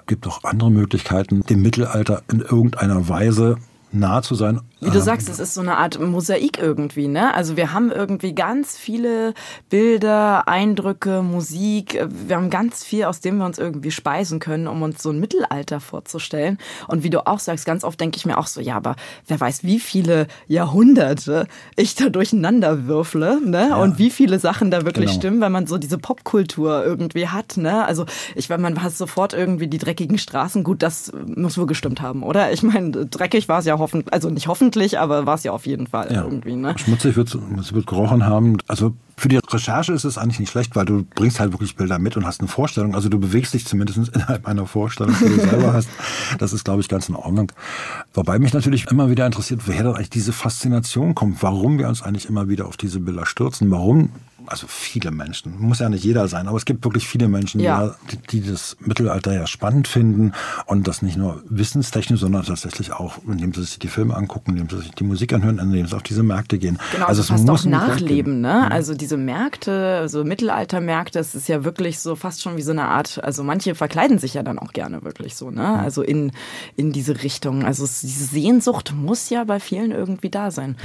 Es 0.00 0.06
gibt 0.06 0.26
auch 0.26 0.44
andere 0.44 0.70
Möglichkeiten, 0.70 1.42
dem 1.42 1.62
Mittelalter 1.62 2.22
in 2.30 2.40
irgendeiner 2.40 3.08
Weise 3.08 3.56
nah 3.94 4.22
zu 4.22 4.34
sein. 4.34 4.60
Wie 4.80 4.90
du 4.90 4.98
ähm, 4.98 5.04
sagst, 5.04 5.28
es 5.28 5.38
ist 5.38 5.54
so 5.54 5.60
eine 5.60 5.78
Art 5.78 5.98
Mosaik 5.98 6.58
irgendwie, 6.58 7.08
ne? 7.08 7.32
Also 7.34 7.56
wir 7.56 7.72
haben 7.72 7.90
irgendwie 7.90 8.34
ganz 8.34 8.76
viele 8.76 9.32
Bilder, 9.70 10.46
Eindrücke, 10.48 11.22
Musik. 11.22 12.04
Wir 12.08 12.36
haben 12.36 12.50
ganz 12.50 12.84
viel, 12.84 13.04
aus 13.04 13.20
dem 13.20 13.38
wir 13.38 13.46
uns 13.46 13.58
irgendwie 13.58 13.90
speisen 13.90 14.40
können, 14.40 14.66
um 14.66 14.82
uns 14.82 15.02
so 15.02 15.10
ein 15.10 15.20
Mittelalter 15.20 15.80
vorzustellen. 15.80 16.58
Und 16.88 17.02
wie 17.02 17.10
du 17.10 17.26
auch 17.26 17.38
sagst, 17.38 17.64
ganz 17.64 17.84
oft 17.84 18.00
denke 18.00 18.16
ich 18.16 18.26
mir 18.26 18.36
auch 18.36 18.46
so, 18.46 18.60
ja, 18.60 18.76
aber 18.76 18.96
wer 19.26 19.40
weiß, 19.40 19.64
wie 19.64 19.80
viele 19.80 20.26
Jahrhunderte 20.48 21.46
ich 21.76 21.94
da 21.94 22.08
durcheinander 22.08 22.86
würfle, 22.86 23.40
ne? 23.42 23.68
Ja. 23.70 23.76
Und 23.76 23.98
wie 23.98 24.10
viele 24.10 24.38
Sachen 24.38 24.70
da 24.70 24.84
wirklich 24.84 25.06
genau. 25.06 25.18
stimmen, 25.18 25.40
wenn 25.40 25.52
man 25.52 25.66
so 25.66 25.78
diese 25.78 25.98
Popkultur 25.98 26.84
irgendwie 26.84 27.28
hat, 27.28 27.56
ne? 27.56 27.84
Also 27.86 28.06
ich 28.34 28.48
meine, 28.48 28.62
man 28.62 28.82
hat 28.82 28.92
sofort 28.92 29.32
irgendwie 29.32 29.68
die 29.68 29.78
dreckigen 29.78 30.18
Straßen. 30.18 30.64
Gut, 30.64 30.82
das 30.82 31.12
muss 31.26 31.56
wohl 31.56 31.66
gestimmt 31.66 32.00
haben, 32.00 32.22
oder? 32.22 32.52
Ich 32.52 32.62
meine, 32.62 33.06
dreckig 33.06 33.48
war 33.48 33.60
es 33.60 33.64
ja 33.64 33.74
hoffentlich, 33.84 34.12
also 34.12 34.30
nicht 34.30 34.48
hoffentlich, 34.48 34.98
aber 34.98 35.26
war 35.26 35.34
es 35.34 35.44
ja 35.44 35.52
auf 35.52 35.66
jeden 35.66 35.86
Fall 35.86 36.10
ja. 36.10 36.24
irgendwie. 36.24 36.56
Ne? 36.56 36.74
Schmutzig 36.78 37.16
wird 37.16 37.34
es 37.58 37.74
wird 37.74 37.86
gerochen 37.86 38.24
haben. 38.24 38.56
Also 38.66 38.94
für 39.16 39.28
die 39.28 39.36
Recherche 39.36 39.92
ist 39.92 40.04
es 40.04 40.18
eigentlich 40.18 40.40
nicht 40.40 40.50
schlecht, 40.50 40.74
weil 40.74 40.86
du 40.86 41.04
bringst 41.14 41.38
halt 41.38 41.52
wirklich 41.52 41.76
Bilder 41.76 41.98
mit 41.98 42.16
und 42.16 42.26
hast 42.26 42.40
eine 42.40 42.48
Vorstellung. 42.48 42.94
Also 42.94 43.08
du 43.08 43.20
bewegst 43.20 43.52
dich 43.52 43.66
zumindest 43.66 44.08
innerhalb 44.14 44.46
einer 44.46 44.66
Vorstellung, 44.66 45.14
die 45.20 45.28
du 45.28 45.40
selber 45.40 45.72
hast. 45.74 45.88
Das 46.38 46.52
ist, 46.52 46.64
glaube 46.64 46.80
ich, 46.80 46.88
ganz 46.88 47.08
in 47.08 47.14
Ordnung. 47.14 47.52
Wobei 48.14 48.38
mich 48.38 48.54
natürlich 48.54 48.90
immer 48.90 49.10
wieder 49.10 49.26
interessiert, 49.26 49.68
woher 49.68 49.84
dann 49.84 49.94
eigentlich 49.94 50.10
diese 50.10 50.32
Faszination 50.32 51.14
kommt, 51.14 51.42
warum 51.42 51.78
wir 51.78 51.88
uns 51.88 52.02
eigentlich 52.02 52.28
immer 52.28 52.48
wieder 52.48 52.66
auf 52.66 52.76
diese 52.76 53.00
Bilder 53.00 53.26
stürzen, 53.26 53.70
warum 53.70 54.10
also 54.46 54.66
viele 54.68 55.10
Menschen, 55.10 55.60
muss 55.60 55.78
ja 55.78 55.88
nicht 55.88 56.04
jeder 56.04 56.28
sein, 56.28 56.48
aber 56.48 56.56
es 56.56 56.64
gibt 56.64 56.84
wirklich 56.84 57.06
viele 57.06 57.28
Menschen, 57.28 57.60
ja. 57.60 57.94
die, 58.10 58.16
die, 58.16 58.50
das 58.50 58.76
Mittelalter 58.80 59.32
ja 59.32 59.46
spannend 59.46 59.88
finden 59.88 60.32
und 60.66 60.86
das 60.86 61.02
nicht 61.02 61.16
nur 61.16 61.42
wissenstechnisch, 61.48 62.20
sondern 62.20 62.44
tatsächlich 62.44 62.92
auch, 62.92 63.18
indem 63.26 63.54
sie 63.54 63.62
sich 63.62 63.78
die 63.78 63.88
Filme 63.88 64.14
angucken, 64.14 64.52
indem 64.52 64.68
sie 64.68 64.84
sich 64.84 64.92
die 64.92 65.04
Musik 65.04 65.32
anhören, 65.32 65.58
indem 65.58 65.86
sie 65.86 65.96
auf 65.96 66.02
diese 66.02 66.22
Märkte 66.22 66.58
gehen. 66.58 66.78
Genau, 66.92 67.06
also, 67.06 67.22
es 67.22 67.30
muss 67.30 67.62
auch 67.62 67.64
nachleben, 67.64 68.40
ne? 68.40 68.70
Also 68.70 68.94
diese 68.94 69.16
Märkte, 69.16 69.98
also 70.00 70.24
Mittelaltermärkte, 70.24 71.18
das 71.18 71.34
ist 71.34 71.48
ja 71.48 71.64
wirklich 71.64 71.98
so 71.98 72.16
fast 72.16 72.42
schon 72.42 72.56
wie 72.56 72.62
so 72.62 72.72
eine 72.72 72.84
Art, 72.88 73.22
also 73.22 73.42
manche 73.44 73.74
verkleiden 73.74 74.18
sich 74.18 74.34
ja 74.34 74.42
dann 74.42 74.58
auch 74.58 74.72
gerne 74.72 75.02
wirklich 75.04 75.36
so, 75.36 75.50
ne? 75.50 75.78
Also 75.78 76.02
in, 76.02 76.32
in 76.76 76.92
diese 76.92 77.22
Richtung. 77.22 77.64
Also 77.64 77.84
es, 77.84 78.00
diese 78.00 78.24
Sehnsucht 78.24 78.94
muss 78.94 79.30
ja 79.30 79.44
bei 79.44 79.60
vielen 79.60 79.90
irgendwie 79.90 80.30
da 80.30 80.50
sein. 80.50 80.76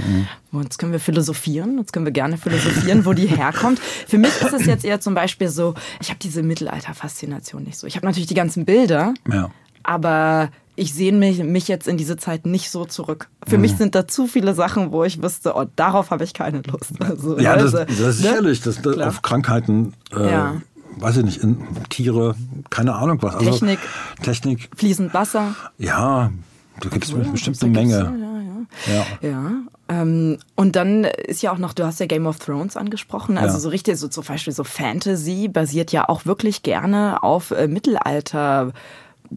Mhm. 0.51 0.61
Jetzt 0.61 0.79
können 0.79 0.91
wir 0.91 0.99
philosophieren, 0.99 1.77
jetzt 1.77 1.93
können 1.93 2.05
wir 2.05 2.11
gerne 2.11 2.37
philosophieren, 2.37 3.05
wo 3.05 3.13
die 3.13 3.27
her 3.27 3.48
kommt. 3.51 3.79
Für 3.79 4.17
mich 4.17 4.31
ist 4.41 4.53
es 4.53 4.65
jetzt 4.65 4.85
eher 4.85 4.99
zum 4.99 5.13
Beispiel 5.13 5.49
so, 5.49 5.73
ich 5.99 6.09
habe 6.09 6.19
diese 6.21 6.43
Mittelalter-Faszination 6.43 7.63
nicht 7.63 7.77
so. 7.77 7.87
Ich 7.87 7.95
habe 7.95 8.05
natürlich 8.05 8.27
die 8.27 8.35
ganzen 8.35 8.65
Bilder, 8.65 9.13
ja. 9.31 9.49
aber 9.83 10.49
ich 10.79 10.93
sehe 10.93 11.11
mich, 11.11 11.43
mich 11.43 11.67
jetzt 11.67 11.87
in 11.87 11.97
diese 11.97 12.15
Zeit 12.15 12.45
nicht 12.45 12.69
so 12.69 12.85
zurück. 12.85 13.27
Für 13.45 13.55
mhm. 13.55 13.61
mich 13.61 13.75
sind 13.75 13.95
da 13.95 14.07
zu 14.07 14.27
viele 14.27 14.53
Sachen, 14.53 14.91
wo 14.93 15.03
ich 15.03 15.21
wüsste, 15.21 15.53
oh, 15.55 15.65
darauf 15.75 16.09
habe 16.09 16.23
ich 16.23 16.33
keine 16.33 16.61
Lust. 16.61 16.93
Also, 16.99 17.37
ja, 17.37 17.57
das, 17.57 17.71
das 17.71 17.89
ist 17.89 17.99
ne? 17.99 18.13
sicherlich, 18.13 18.61
das, 18.61 18.81
das 18.81 18.97
auf 18.99 19.21
Krankheiten, 19.21 19.93
äh, 20.15 20.31
ja. 20.31 20.61
weiß 20.97 21.17
ich 21.17 21.25
nicht, 21.25 21.43
in 21.43 21.65
Tiere, 21.89 22.35
keine 22.69 22.95
Ahnung 22.95 23.21
was. 23.21 23.35
Also, 23.35 23.51
Technik, 23.51 23.79
Technik, 24.21 24.69
fließend 24.75 25.13
Wasser. 25.13 25.55
Ja, 25.77 26.31
da 26.79 26.89
gibt 26.89 27.05
es 27.05 27.31
bestimmt 27.31 27.61
eine 27.61 27.71
Menge. 27.71 27.93
Ja, 27.93 28.93
ja. 28.93 29.05
Ja. 29.21 29.29
ja. 29.29 29.51
Ähm, 29.89 30.37
und 30.55 30.75
dann 30.75 31.03
ist 31.03 31.41
ja 31.41 31.51
auch 31.51 31.57
noch, 31.57 31.73
du 31.73 31.85
hast 31.85 31.99
ja 31.99 32.05
Game 32.05 32.27
of 32.27 32.39
Thrones 32.39 32.77
angesprochen, 32.77 33.37
also 33.37 33.55
ja. 33.55 33.59
so 33.59 33.69
richtig, 33.69 33.97
so 33.97 34.07
zum 34.07 34.23
Beispiel 34.23 34.53
so 34.53 34.63
Fantasy 34.63 35.47
basiert 35.47 35.91
ja 35.91 36.07
auch 36.07 36.25
wirklich 36.25 36.63
gerne 36.63 37.23
auf 37.23 37.51
äh, 37.51 37.67
Mittelalter. 37.67 38.73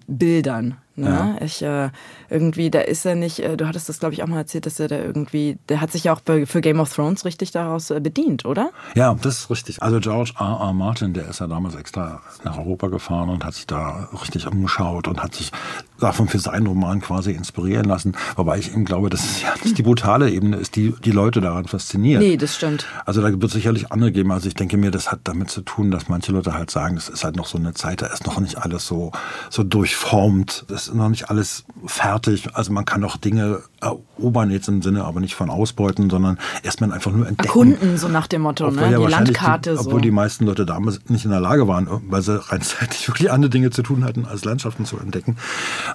Bildern. 0.06 0.78
Ne? 0.96 1.36
Ja. 1.38 1.44
Ich 1.44 1.62
äh, 1.62 1.90
irgendwie, 2.32 2.70
da 2.70 2.80
ist 2.80 3.04
er 3.04 3.14
nicht, 3.14 3.40
äh, 3.40 3.56
du 3.56 3.66
hattest 3.68 3.88
das 3.88 3.98
glaube 3.98 4.14
ich 4.14 4.22
auch 4.22 4.26
mal 4.26 4.38
erzählt, 4.38 4.66
dass 4.66 4.80
er 4.80 4.88
da 4.88 4.96
irgendwie, 4.96 5.58
der 5.68 5.80
hat 5.80 5.92
sich 5.92 6.04
ja 6.04 6.14
auch 6.14 6.20
für 6.24 6.60
Game 6.60 6.80
of 6.80 6.92
Thrones 6.92 7.24
richtig 7.24 7.50
daraus 7.50 7.90
äh, 7.90 8.00
bedient, 8.00 8.44
oder? 8.44 8.70
Ja, 8.94 9.14
das 9.20 9.40
ist 9.40 9.50
richtig. 9.50 9.82
Also 9.82 10.00
George 10.00 10.32
R. 10.38 10.58
R. 10.60 10.72
Martin, 10.72 11.12
der 11.12 11.28
ist 11.28 11.40
ja 11.40 11.46
damals 11.46 11.74
extra 11.74 12.22
nach 12.44 12.58
Europa 12.58 12.88
gefahren 12.88 13.28
und 13.28 13.44
hat 13.44 13.54
sich 13.54 13.66
da 13.66 14.08
richtig 14.22 14.46
umgeschaut 14.46 15.08
und 15.08 15.22
hat 15.22 15.34
sich 15.34 15.52
davon 16.00 16.26
für 16.26 16.38
seinen 16.38 16.66
Roman 16.66 17.00
quasi 17.00 17.32
inspirieren 17.32 17.84
lassen. 17.84 18.16
Wobei 18.36 18.58
ich 18.58 18.72
eben 18.72 18.84
glaube, 18.84 19.08
dass 19.08 19.24
es 19.24 19.42
ja 19.42 19.54
nicht 19.62 19.78
die 19.78 19.82
brutale 19.82 20.30
Ebene 20.30 20.56
ist, 20.56 20.74
die 20.74 20.94
die 21.04 21.12
Leute 21.12 21.40
daran 21.40 21.66
fasziniert. 21.66 22.20
Nee, 22.20 22.36
das 22.36 22.56
stimmt. 22.56 22.86
Also 23.06 23.20
da 23.20 23.28
wird 23.28 23.44
es 23.44 23.52
sicherlich 23.52 23.92
andere 23.92 24.10
geben. 24.10 24.32
Also 24.32 24.48
ich 24.48 24.54
denke 24.54 24.76
mir, 24.76 24.90
das 24.90 25.12
hat 25.12 25.20
damit 25.24 25.50
zu 25.50 25.60
tun, 25.60 25.90
dass 25.90 26.08
manche 26.08 26.32
Leute 26.32 26.54
halt 26.54 26.70
sagen, 26.70 26.96
das 26.96 27.08
ist 27.08 27.24
halt 27.24 27.36
noch 27.36 27.46
so 27.46 27.58
eine 27.58 27.74
Zeit, 27.74 28.02
da 28.02 28.06
ist 28.06 28.26
noch 28.26 28.40
nicht 28.40 28.58
alles 28.58 28.86
so, 28.86 29.12
so 29.50 29.62
durchformt. 29.62 30.64
Das 30.68 30.88
ist 30.88 30.94
noch 30.94 31.08
nicht 31.08 31.30
alles 31.30 31.64
fertig. 31.86 32.21
Also 32.52 32.72
man 32.72 32.84
kann 32.84 33.04
auch 33.04 33.16
Dinge 33.16 33.60
erobern 33.80 34.50
jetzt 34.50 34.68
im 34.68 34.82
Sinne, 34.82 35.04
aber 35.04 35.20
nicht 35.20 35.34
von 35.34 35.50
ausbeuten, 35.50 36.10
sondern 36.10 36.38
erstmal 36.62 36.92
einfach 36.92 37.12
nur 37.12 37.26
entdecken. 37.26 37.48
Erkunden, 37.48 37.98
so 37.98 38.08
nach 38.08 38.26
dem 38.26 38.42
Motto, 38.42 38.70
ne? 38.70 38.90
Ja 38.90 38.98
die 38.98 39.06
Landkarte. 39.06 39.72
Die, 39.72 39.78
obwohl 39.78 39.94
so. 39.94 39.98
die 40.00 40.10
meisten 40.10 40.46
Leute 40.46 40.66
damals 40.66 41.00
nicht 41.08 41.24
in 41.24 41.30
der 41.30 41.40
Lage 41.40 41.68
waren, 41.68 41.88
weil 42.08 42.22
sie 42.22 42.40
rein 42.50 42.62
zeitlich 42.62 43.08
wirklich 43.08 43.30
andere 43.30 43.50
Dinge 43.50 43.70
zu 43.70 43.82
tun 43.82 44.04
hatten, 44.04 44.26
als 44.26 44.44
Landschaften 44.44 44.84
zu 44.84 44.98
entdecken. 44.98 45.36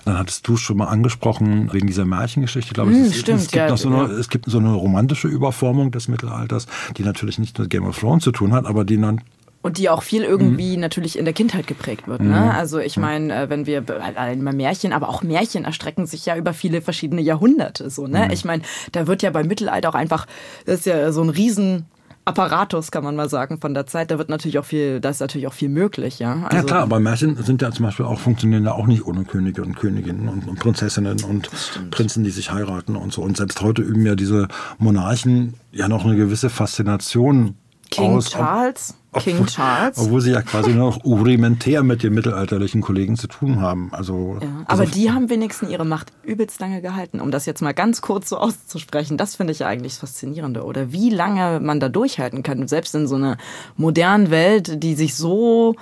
Dann 0.06 0.18
hattest 0.18 0.48
du 0.48 0.58
schon 0.58 0.78
mal 0.78 0.88
angesprochen, 0.88 1.72
wegen 1.74 1.88
dieser 1.88 2.06
Märchengeschichte, 2.06 2.74
glaube 2.74 2.92
ich. 2.92 2.98
Mm, 2.98 3.04
es, 3.04 3.20
stimmt, 3.20 3.40
es, 3.40 3.48
gibt 3.48 3.56
ja, 3.56 3.70
noch 3.70 3.78
so 3.78 3.90
eine, 3.90 4.14
ja. 4.14 4.20
es 4.20 4.30
gibt 4.30 4.50
so 4.50 4.58
eine 4.60 4.74
romantische 4.74 5.28
Überformung 5.28 5.92
des 5.92 6.08
Mittelalters, 6.08 6.68
die 6.98 7.04
natürlich 7.04 7.40
nicht 7.40 7.58
mit 7.58 7.70
Game 7.70 7.86
of 7.86 7.98
Thrones 7.98 8.24
zu 8.24 8.32
tun 8.32 8.54
hat, 8.54 8.66
aber 8.66 8.86
die 8.86 9.00
dann 9.00 9.22
und 9.68 9.78
die 9.78 9.90
auch 9.90 10.02
viel 10.02 10.24
irgendwie 10.24 10.76
mhm. 10.76 10.82
natürlich 10.82 11.20
in 11.20 11.26
der 11.26 11.34
Kindheit 11.34 11.68
geprägt 11.68 12.08
wird. 12.08 12.22
Ne? 12.22 12.30
Mhm. 12.30 12.52
Also 12.52 12.80
ich 12.80 12.96
meine, 12.96 13.36
äh, 13.36 13.50
wenn 13.50 13.66
wir 13.66 13.84
allein 14.02 14.42
mal 14.42 14.54
Märchen, 14.54 14.94
aber 14.94 15.10
auch 15.10 15.24
Märchen 15.24 15.66
erstrecken 15.66 16.06
sich 16.06 16.26
ja 16.26 16.38
über 16.38 16.54
viele 16.54 16.82
verschiedene 16.82 17.22
Jahrhunderte. 17.22 17.90
So, 17.90 18.08
ne? 18.08 18.26
Mhm. 18.26 18.32
Ich 18.32 18.46
meine, 18.46 18.64
da 18.94 19.08
wird 19.08 19.24
ja 19.24 19.30
beim 19.30 19.48
Mittelalter 19.48 19.90
auch 19.90 19.96
einfach, 19.96 20.26
das 20.66 20.80
ist 20.80 20.86
ja 20.86 21.12
so 21.12 21.22
ein 21.22 21.28
riesen 21.28 21.86
Apparatus, 22.24 22.92
kann 22.92 23.04
man 23.04 23.18
mal 23.18 23.28
sagen, 23.28 23.60
von 23.60 23.74
der 23.74 23.88
Zeit. 23.88 24.10
Da 24.10 24.18
wird 24.18 24.30
natürlich 24.30 24.58
auch 24.58 24.64
viel, 24.64 25.02
da 25.02 25.10
ist 25.10 25.20
natürlich 25.20 25.48
auch 25.48 25.54
viel 25.54 25.68
möglich, 25.68 26.20
ja. 26.20 26.44
Also 26.46 26.56
ja 26.56 26.64
klar, 26.64 26.84
aber 26.84 27.02
Märchen 27.02 27.36
sind 27.44 27.62
ja 27.62 27.70
zum 27.72 27.86
Beispiel 27.86 28.06
auch, 28.06 28.20
funktionieren 28.22 28.64
ja 28.64 28.72
auch 28.72 28.88
nicht 28.88 29.06
ohne 29.06 29.26
Könige 29.26 29.64
und 29.64 29.76
Königinnen 29.76 30.30
und, 30.30 30.48
und 30.48 30.60
Prinzessinnen 30.60 31.24
und 31.26 31.50
Prinzen, 31.92 32.24
die 32.24 32.30
sich 32.30 32.54
heiraten 32.54 32.96
und 32.96 33.12
so. 33.12 33.22
Und 33.22 33.36
selbst 33.36 33.62
heute 33.62 33.82
üben 33.82 34.06
ja 34.06 34.16
diese 34.16 34.48
Monarchen 34.78 35.56
ja 35.74 35.90
noch 35.90 36.06
eine 36.06 36.16
gewisse 36.16 36.50
Faszination 36.50 37.56
King 37.90 38.18
aus. 38.18 38.30
Charles? 38.30 38.96
King 39.20 39.46
Charles. 39.46 39.98
Obwohl 39.98 40.22
sie 40.22 40.32
ja 40.32 40.42
quasi 40.42 40.72
nur 40.72 40.92
noch 40.92 41.04
rudimentär 41.04 41.84
mit 41.84 42.04
den 42.04 42.14
mittelalterlichen 42.14 42.82
Kollegen 42.82 43.16
zu 43.16 43.28
tun 43.28 43.62
haben. 43.62 43.90
Also, 43.92 44.38
ja, 44.42 44.48
aber 44.66 44.82
also 44.82 44.86
die 44.86 45.12
haben 45.12 45.30
wenigstens 45.30 45.70
ihre 45.70 45.86
Macht 45.86 46.12
übelst 46.24 46.60
lange 46.60 46.82
gehalten, 46.82 47.20
um 47.20 47.32
das 47.32 47.46
jetzt 47.46 47.62
mal 47.62 47.74
ganz 47.74 48.02
kurz 48.02 48.30
so 48.30 48.38
auszusprechen. 48.38 49.18
Das 49.18 49.36
finde 49.36 49.54
ich 49.54 49.60
ja 49.60 49.68
eigentlich 49.68 49.94
das 49.94 50.00
Faszinierende. 50.00 50.64
Oder 50.64 50.92
wie 50.92 51.10
lange 51.10 51.60
man 51.60 51.80
da 51.80 51.90
durchhalten 51.90 52.44
kann, 52.44 52.68
selbst 52.68 52.94
in 52.96 53.08
so 53.08 53.16
einer 53.16 53.38
modernen 53.76 54.30
Welt, 54.30 54.84
die 54.84 54.96
sich 54.96 55.16
so 55.16 55.76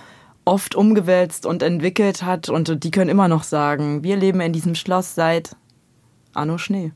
oft 0.46 0.76
umgewälzt 0.76 1.46
und 1.46 1.64
entwickelt 1.64 2.24
hat 2.24 2.50
und 2.50 2.84
die 2.84 2.92
können 2.92 3.10
immer 3.10 3.28
noch 3.28 3.44
sagen, 3.44 4.04
wir 4.04 4.16
leben 4.16 4.40
in 4.42 4.54
diesem 4.54 4.76
Schloss 4.76 5.16
seit 5.16 5.56
Anno 6.34 6.58
Schnee. 6.60 6.92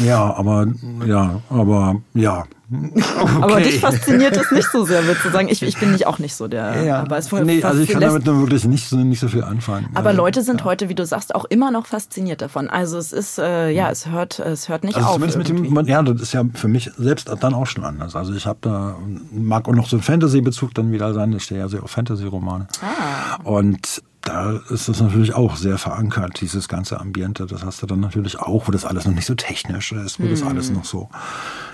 Ja, 0.00 0.34
aber 0.34 0.66
ja, 1.06 1.40
aber 1.48 2.02
ja, 2.14 2.44
Okay. 2.70 3.02
Aber 3.40 3.60
dich 3.60 3.80
fasziniert 3.80 4.36
es 4.36 4.50
nicht 4.50 4.68
so 4.70 4.84
sehr, 4.84 5.02
würdest 5.04 5.24
du 5.24 5.30
sagen. 5.30 5.48
Ich, 5.48 5.62
ich 5.62 5.78
bin 5.78 5.92
nicht 5.92 6.06
auch 6.06 6.18
nicht 6.18 6.34
so 6.34 6.48
der. 6.48 6.82
Ja. 6.82 7.00
Aber 7.00 7.16
es 7.16 7.32
nee, 7.32 7.62
also 7.62 7.80
ich 7.80 7.88
kann 7.88 8.02
damit 8.02 8.26
nur 8.26 8.40
wirklich 8.40 8.64
nicht 8.64 8.88
so, 8.88 8.96
nicht 8.96 9.20
so 9.20 9.28
viel 9.28 9.42
anfangen. 9.42 9.88
Aber 9.94 10.10
also, 10.10 10.22
Leute 10.22 10.42
sind 10.42 10.60
ja. 10.60 10.66
heute, 10.66 10.90
wie 10.90 10.94
du 10.94 11.06
sagst, 11.06 11.34
auch 11.34 11.46
immer 11.46 11.70
noch 11.70 11.86
fasziniert 11.86 12.42
davon. 12.42 12.68
Also 12.68 12.98
es 12.98 13.12
ist, 13.12 13.38
äh, 13.38 13.70
ja, 13.70 13.90
es 13.90 14.06
hört, 14.06 14.38
es 14.38 14.68
hört 14.68 14.84
nicht 14.84 14.96
also 14.96 15.08
auf. 15.08 15.14
Zumindest 15.14 15.38
mit 15.38 15.48
dem, 15.48 15.86
ja, 15.86 16.02
das 16.02 16.20
ist 16.20 16.34
ja 16.34 16.44
für 16.52 16.68
mich 16.68 16.90
selbst 16.98 17.30
dann 17.40 17.54
auch 17.54 17.66
schon 17.66 17.84
anders. 17.84 18.14
Also 18.14 18.34
ich 18.34 18.46
habe 18.46 18.58
da, 18.60 18.96
mag 19.30 19.66
auch 19.66 19.74
noch 19.74 19.88
so 19.88 19.96
einen 19.96 20.02
Fantasy-Bezug 20.02 20.74
dann 20.74 20.92
wieder 20.92 21.14
sein. 21.14 21.32
Ich 21.32 21.44
stehe 21.44 21.60
ja 21.60 21.68
sehr 21.68 21.82
auf 21.82 21.90
Fantasy-Romane. 21.90 22.68
Ah. 22.82 23.42
Und 23.44 24.02
da 24.20 24.60
ist 24.68 24.90
das 24.90 25.00
natürlich 25.00 25.34
auch 25.34 25.56
sehr 25.56 25.78
verankert, 25.78 26.40
dieses 26.42 26.68
ganze 26.68 27.00
Ambiente. 27.00 27.46
Das 27.46 27.64
hast 27.64 27.80
du 27.80 27.86
dann 27.86 28.00
natürlich 28.00 28.38
auch, 28.38 28.68
wo 28.68 28.72
das 28.72 28.84
alles 28.84 29.06
noch 29.06 29.14
nicht 29.14 29.26
so 29.26 29.34
technisch 29.34 29.92
ist, 29.92 30.20
wo 30.20 30.24
hm. 30.24 30.30
das 30.30 30.42
alles 30.42 30.70
noch 30.70 30.84
so, 30.84 31.08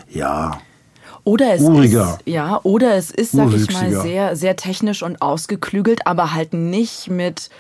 ja, 0.08 0.60
oder 1.24 1.54
es 1.54 1.62
Uriger. 1.62 2.18
ist, 2.18 2.32
ja, 2.32 2.60
oder 2.62 2.94
es 2.94 3.10
ist, 3.10 3.32
sag 3.32 3.52
ich 3.52 3.70
mal, 3.72 3.90
sehr, 3.90 4.36
sehr 4.36 4.56
technisch 4.56 5.02
und 5.02 5.22
ausgeklügelt, 5.22 6.06
aber 6.06 6.34
halt 6.34 6.52
nicht 6.52 7.10
mit 7.10 7.50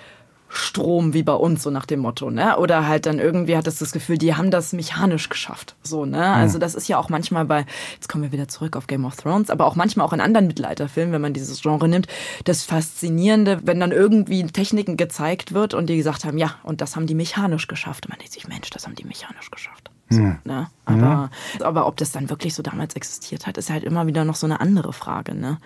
Strom 0.56 1.14
wie 1.14 1.24
bei 1.24 1.32
uns, 1.32 1.62
so 1.64 1.70
nach 1.70 1.84
dem 1.84 2.00
Motto, 2.00 2.30
ne? 2.30 2.56
Oder 2.58 2.86
halt 2.86 3.06
dann 3.06 3.18
irgendwie 3.18 3.56
hat 3.56 3.66
es 3.66 3.78
das 3.78 3.90
Gefühl, 3.90 4.18
die 4.18 4.36
haben 4.36 4.50
das 4.50 4.72
mechanisch 4.72 5.28
geschafft. 5.28 5.74
So, 5.82 6.04
ne? 6.04 6.32
Also 6.32 6.58
das 6.58 6.74
ist 6.74 6.86
ja 6.86 6.98
auch 6.98 7.08
manchmal 7.08 7.44
bei, 7.44 7.66
jetzt 7.94 8.08
kommen 8.08 8.22
wir 8.22 8.32
wieder 8.32 8.46
zurück 8.46 8.76
auf 8.76 8.86
Game 8.86 9.04
of 9.04 9.16
Thrones, 9.16 9.50
aber 9.50 9.66
auch 9.66 9.74
manchmal 9.74 10.06
auch 10.06 10.12
in 10.12 10.20
anderen 10.20 10.46
Mittelalterfilmen, 10.46 11.12
wenn 11.12 11.22
man 11.22 11.32
dieses 11.32 11.60
Genre 11.60 11.88
nimmt, 11.88 12.06
das 12.44 12.62
Faszinierende, 12.62 13.60
wenn 13.64 13.80
dann 13.80 13.90
irgendwie 13.90 14.44
Techniken 14.46 14.96
gezeigt 14.96 15.54
wird 15.54 15.74
und 15.74 15.88
die 15.88 15.96
gesagt 15.96 16.24
haben, 16.24 16.38
ja, 16.38 16.54
und 16.62 16.80
das 16.80 16.94
haben 16.94 17.06
die 17.06 17.14
mechanisch 17.14 17.66
geschafft. 17.66 18.06
Und 18.06 18.10
man 18.10 18.18
denkt 18.18 18.32
sich, 18.32 18.46
Mensch, 18.46 18.70
das 18.70 18.86
haben 18.86 18.94
die 18.94 19.04
mechanisch 19.04 19.50
geschafft. 19.50 19.90
So, 20.14 20.50
ne? 20.50 20.68
aber, 20.84 21.30
mhm. 21.56 21.62
aber 21.62 21.86
ob 21.86 21.96
das 21.96 22.12
dann 22.12 22.30
wirklich 22.30 22.54
so 22.54 22.62
damals 22.62 22.94
existiert 22.94 23.46
hat, 23.46 23.58
ist 23.58 23.70
halt 23.70 23.84
immer 23.84 24.06
wieder 24.06 24.24
noch 24.24 24.36
so 24.36 24.46
eine 24.46 24.60
andere 24.60 24.92
Frage. 24.92 25.34
Ne? 25.34 25.58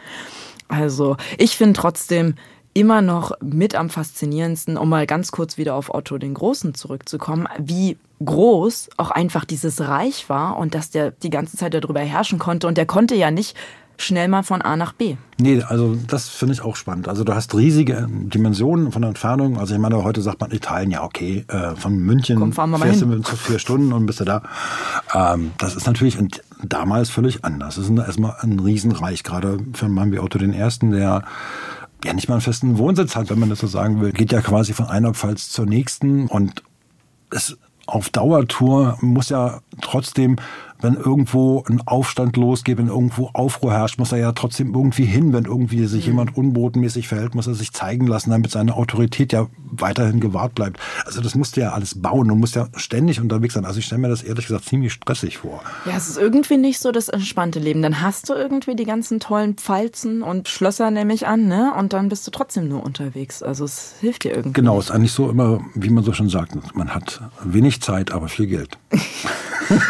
Also 0.69 1.17
ich 1.39 1.57
finde 1.57 1.81
trotzdem 1.81 2.35
immer 2.75 3.03
noch 3.03 3.33
mit 3.41 3.75
am 3.75 3.91
faszinierendsten, 3.91 4.77
um 4.77 4.89
mal 4.89 5.07
ganz 5.07 5.33
kurz 5.33 5.59
wieder 5.59 5.75
auf 5.75 5.93
Otto 5.93 6.19
den 6.19 6.35
Großen 6.35 6.75
zurückzukommen, 6.75 7.49
wie 7.59 7.97
groß 8.25 8.91
auch 8.97 9.11
einfach 9.11 9.45
dieses 9.45 9.81
Reich 9.81 10.29
war 10.29 10.59
und 10.59 10.75
dass 10.75 10.91
der 10.91 11.11
die 11.11 11.31
ganze 11.31 11.57
Zeit 11.57 11.75
darüber 11.75 12.01
herrschen 12.01 12.39
konnte. 12.39 12.67
Und 12.67 12.77
der 12.77 12.87
konnte 12.87 13.15
ja 13.15 13.31
nicht 13.31 13.57
schnell 13.99 14.29
mal 14.29 14.43
von 14.43 14.63
A 14.63 14.77
nach 14.77 14.93
B. 14.93 15.17
Nee, 15.41 15.63
also 15.63 15.97
das 16.07 16.29
finde 16.29 16.55
ich 16.55 16.63
auch 16.63 16.77
spannend. 16.77 17.09
Also 17.09 17.25
du 17.25 17.35
hast 17.35 17.55
riesige 17.55 18.09
Dimensionen 18.09 18.93
von 18.93 19.03
der 19.03 19.11
Entfernung. 19.11 19.59
Also 19.59 19.75
ich 19.75 19.81
meine, 19.81 20.03
heute 20.03 20.23
sagt 20.23 20.41
man 20.41 20.51
Italien, 20.53 20.91
ja 20.91 21.03
okay, 21.03 21.45
äh, 21.49 21.75
von 21.75 21.97
München 21.99 22.39
Komm, 22.39 22.53
fahren 22.53 22.71
wir 22.71 22.79
fährst 22.79 23.05
mal 23.05 23.15
hin. 23.15 23.23
du 23.23 23.37
vier 23.37 23.59
Stunden 23.59 23.93
und 23.93 24.07
bist 24.07 24.21
du 24.21 24.25
da. 24.25 24.43
Ähm, 25.15 25.51
das 25.59 25.75
ist 25.75 25.87
natürlich 25.87 26.17
damals 26.63 27.11
völlig 27.11 27.45
anders. 27.45 27.75
Das 27.75 27.89
ist 27.89 27.99
erstmal 27.99 28.37
ein 28.41 28.59
Riesenreich, 28.61 29.25
gerade 29.25 29.59
für 29.75 29.87
einen 29.87 29.95
Mann 29.95 30.13
wie 30.13 30.21
Otto 30.21 30.39
den 30.39 30.55
Ersten, 30.55 30.93
der 30.93 31.25
ja 32.05 32.13
nicht 32.13 32.29
mal 32.29 32.37
einen 32.37 32.43
festen 32.43 32.79
Wohnsitz 32.79 33.17
hat, 33.17 33.31
wenn 33.31 33.41
man 33.41 33.51
das 33.51 33.59
so 33.59 33.67
sagen 33.67 34.01
will. 34.01 34.13
Geht 34.13 34.31
ja 34.33 34.41
quasi 34.41 34.73
von 34.73 34.87
einer 34.87 35.13
Pfalz 35.13 35.51
zur 35.51 35.67
nächsten 35.67 36.29
und 36.29 36.63
es 37.31 37.59
auf 37.87 38.11
Dauertour 38.11 38.99
muss 39.01 39.31
ja 39.31 39.61
trotzdem 39.81 40.37
wenn 40.81 40.95
irgendwo 40.95 41.65
ein 41.69 41.83
Aufstand 41.87 42.37
losgeht, 42.37 42.79
wenn 42.79 42.89
irgendwo 42.89 43.31
Aufruhr 43.33 43.73
herrscht, 43.73 43.99
muss 43.99 44.13
er 44.13 44.19
ja 44.19 44.33
trotzdem 44.33 44.75
irgendwie 44.75 45.05
hin. 45.05 45.33
Wenn 45.33 45.45
irgendwie 45.45 45.87
sich 45.87 46.05
mhm. 46.05 46.13
jemand 46.13 46.37
unbotenmäßig 46.37 47.09
verhält, 47.09 47.35
muss 47.35 47.47
er 47.47 47.55
sich 47.55 47.73
zeigen 47.73 48.07
lassen, 48.07 48.31
damit 48.31 48.51
seine 48.51 48.75
Autorität 48.75 49.33
ja 49.33 49.49
weiterhin 49.71 50.21
gewahrt 50.21 50.55
bleibt. 50.55 50.79
Also 51.05 51.21
das 51.21 51.35
musst 51.35 51.57
du 51.57 51.61
ja 51.61 51.73
alles 51.73 52.01
bauen 52.01 52.31
und 52.31 52.39
musst 52.39 52.55
ja 52.55 52.69
ständig 52.77 53.21
unterwegs 53.21 53.55
sein. 53.55 53.65
Also 53.65 53.79
ich 53.79 53.87
stelle 53.87 54.01
mir 54.01 54.09
das 54.09 54.23
ehrlich 54.23 54.47
gesagt 54.47 54.65
ziemlich 54.65 54.93
stressig 54.93 55.39
vor. 55.39 55.63
Ja, 55.85 55.97
es 55.97 56.09
ist 56.09 56.19
irgendwie 56.19 56.57
nicht 56.57 56.79
so 56.79 56.93
das 56.93 57.09
entspannte 57.09 57.59
Leben. 57.59 57.83
Dann 57.83 58.01
hast 58.01 58.29
du 58.29 58.35
irgendwie 58.35 58.77
die 58.77 58.85
ganzen 58.85 59.21
tollen 59.21 59.55
Pfalzen 59.55 60.23
und 60.23 60.49
Schlösser, 60.49 60.91
nehme 60.91 61.13
ich 61.13 61.27
an, 61.27 61.49
ne? 61.49 61.73
Und 61.77 61.93
dann 61.93 62.09
bist 62.09 62.27
du 62.27 62.31
trotzdem 62.31 62.69
nur 62.69 62.85
unterwegs. 62.85 63.43
Also 63.43 63.65
es 63.65 63.95
hilft 64.01 64.25
dir 64.25 64.31
irgendwie. 64.31 64.53
Genau, 64.53 64.79
es 64.79 64.87
ist 64.87 64.91
eigentlich 64.93 65.13
so 65.13 65.29
immer, 65.29 65.61
wie 65.75 65.91
man 65.91 66.05
so 66.05 66.13
schon 66.13 66.29
sagt, 66.29 66.55
man 66.75 66.95
hat 66.95 67.21
wenig 67.43 67.83
Zeit, 67.83 68.13
aber 68.13 68.29
viel 68.29 68.47
Geld. 68.47 68.79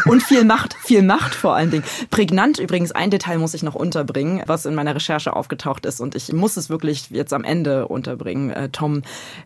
und 0.05 0.23
viel 0.23 0.45
Macht, 0.45 0.73
viel 0.73 1.01
Macht 1.01 1.35
vor 1.35 1.55
allen 1.55 1.71
Dingen. 1.71 1.83
Prägnant 2.09 2.59
übrigens, 2.59 2.91
ein 2.91 3.11
Detail 3.11 3.37
muss 3.37 3.53
ich 3.53 3.63
noch 3.63 3.75
unterbringen, 3.75 4.43
was 4.45 4.65
in 4.65 4.75
meiner 4.75 4.95
Recherche 4.95 5.35
aufgetaucht 5.35 5.85
ist 5.85 5.99
und 5.99 6.15
ich 6.15 6.31
muss 6.33 6.57
es 6.57 6.69
wirklich 6.69 7.09
jetzt 7.09 7.33
am 7.33 7.43
Ende 7.43 7.87
unterbringen, 7.87 8.49
äh, 8.51 8.69
Tom. 8.69 9.01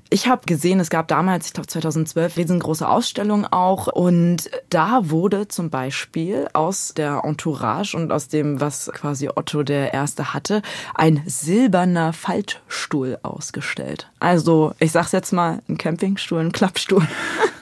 Ich 0.09 0.27
habe 0.27 0.45
gesehen, 0.45 0.79
es 0.79 0.89
gab 0.89 1.07
damals, 1.07 1.47
ich 1.47 1.53
glaube 1.53 1.67
2012, 1.67 2.37
riesengroße 2.37 2.87
Ausstellung 2.87 3.45
auch 3.45 3.87
und 3.87 4.49
da 4.69 5.09
wurde 5.09 5.47
zum 5.47 5.69
Beispiel 5.69 6.47
aus 6.53 6.93
der 6.95 7.21
Entourage 7.23 7.95
und 7.95 8.11
aus 8.11 8.27
dem, 8.27 8.59
was 8.59 8.91
quasi 8.93 9.29
Otto 9.33 9.63
der 9.63 9.93
Erste 9.93 10.33
hatte, 10.33 10.61
ein 10.95 11.21
silberner 11.25 12.13
Faltstuhl 12.13 13.17
ausgestellt. 13.23 14.09
Also, 14.19 14.73
ich 14.79 14.91
sag's 14.91 15.11
jetzt 15.11 15.33
mal, 15.33 15.61
ein 15.67 15.77
Campingstuhl, 15.77 16.39
ein 16.39 16.51
Klappstuhl. 16.51 17.07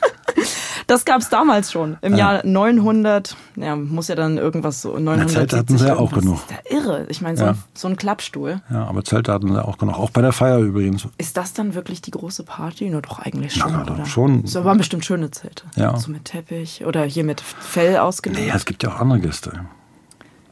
Das 0.91 1.05
gab 1.05 1.21
es 1.21 1.29
damals 1.29 1.71
schon. 1.71 1.95
Im 2.01 2.17
ja. 2.17 2.33
Jahr 2.33 2.45
900, 2.45 3.37
ja, 3.55 3.77
muss 3.77 4.09
ja 4.09 4.15
dann 4.15 4.37
irgendwas 4.37 4.81
so 4.81 4.99
900. 4.99 5.19
Na, 5.19 5.25
Zelte 5.27 5.57
hatten 5.57 5.77
sie 5.77 5.87
ja 5.87 5.95
auch 5.95 6.11
genug. 6.11 6.41
Das 6.49 6.59
ist 6.59 6.69
ja 6.69 6.77
irre. 6.77 7.05
Ich 7.07 7.21
meine, 7.21 7.37
so, 7.37 7.45
ja. 7.45 7.55
so 7.73 7.87
ein 7.87 7.95
Klappstuhl. 7.95 8.61
Ja, 8.69 8.87
aber 8.87 9.01
Zelte 9.05 9.31
hatten 9.31 9.53
sie 9.53 9.65
auch 9.65 9.77
genug. 9.77 9.97
Auch 9.97 10.09
bei 10.09 10.21
der 10.21 10.33
Feier 10.33 10.57
übrigens. 10.57 11.07
Ist 11.17 11.37
das 11.37 11.53
dann 11.53 11.75
wirklich 11.75 12.01
die 12.01 12.11
große 12.11 12.43
Party? 12.43 12.89
Nur 12.89 13.01
doch 13.01 13.19
eigentlich 13.19 13.53
schon, 13.53 13.71
ja, 13.71 13.83
oder? 13.83 14.05
schon. 14.05 14.45
So 14.45 14.65
waren 14.65 14.77
bestimmt 14.77 15.05
schöne 15.05 15.31
Zelte. 15.31 15.63
Ja. 15.77 15.95
So 15.95 16.11
mit 16.11 16.25
Teppich 16.25 16.85
oder 16.85 17.05
hier 17.05 17.23
mit 17.23 17.39
Fell 17.39 17.95
ausgelegt. 17.95 18.41
Nee, 18.41 18.51
es 18.53 18.65
gibt 18.65 18.83
ja 18.83 18.89
auch 18.89 18.99
andere 18.99 19.21
Gäste. 19.21 19.65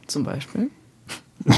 Zum 0.06 0.24
Beispiel? 0.24 0.70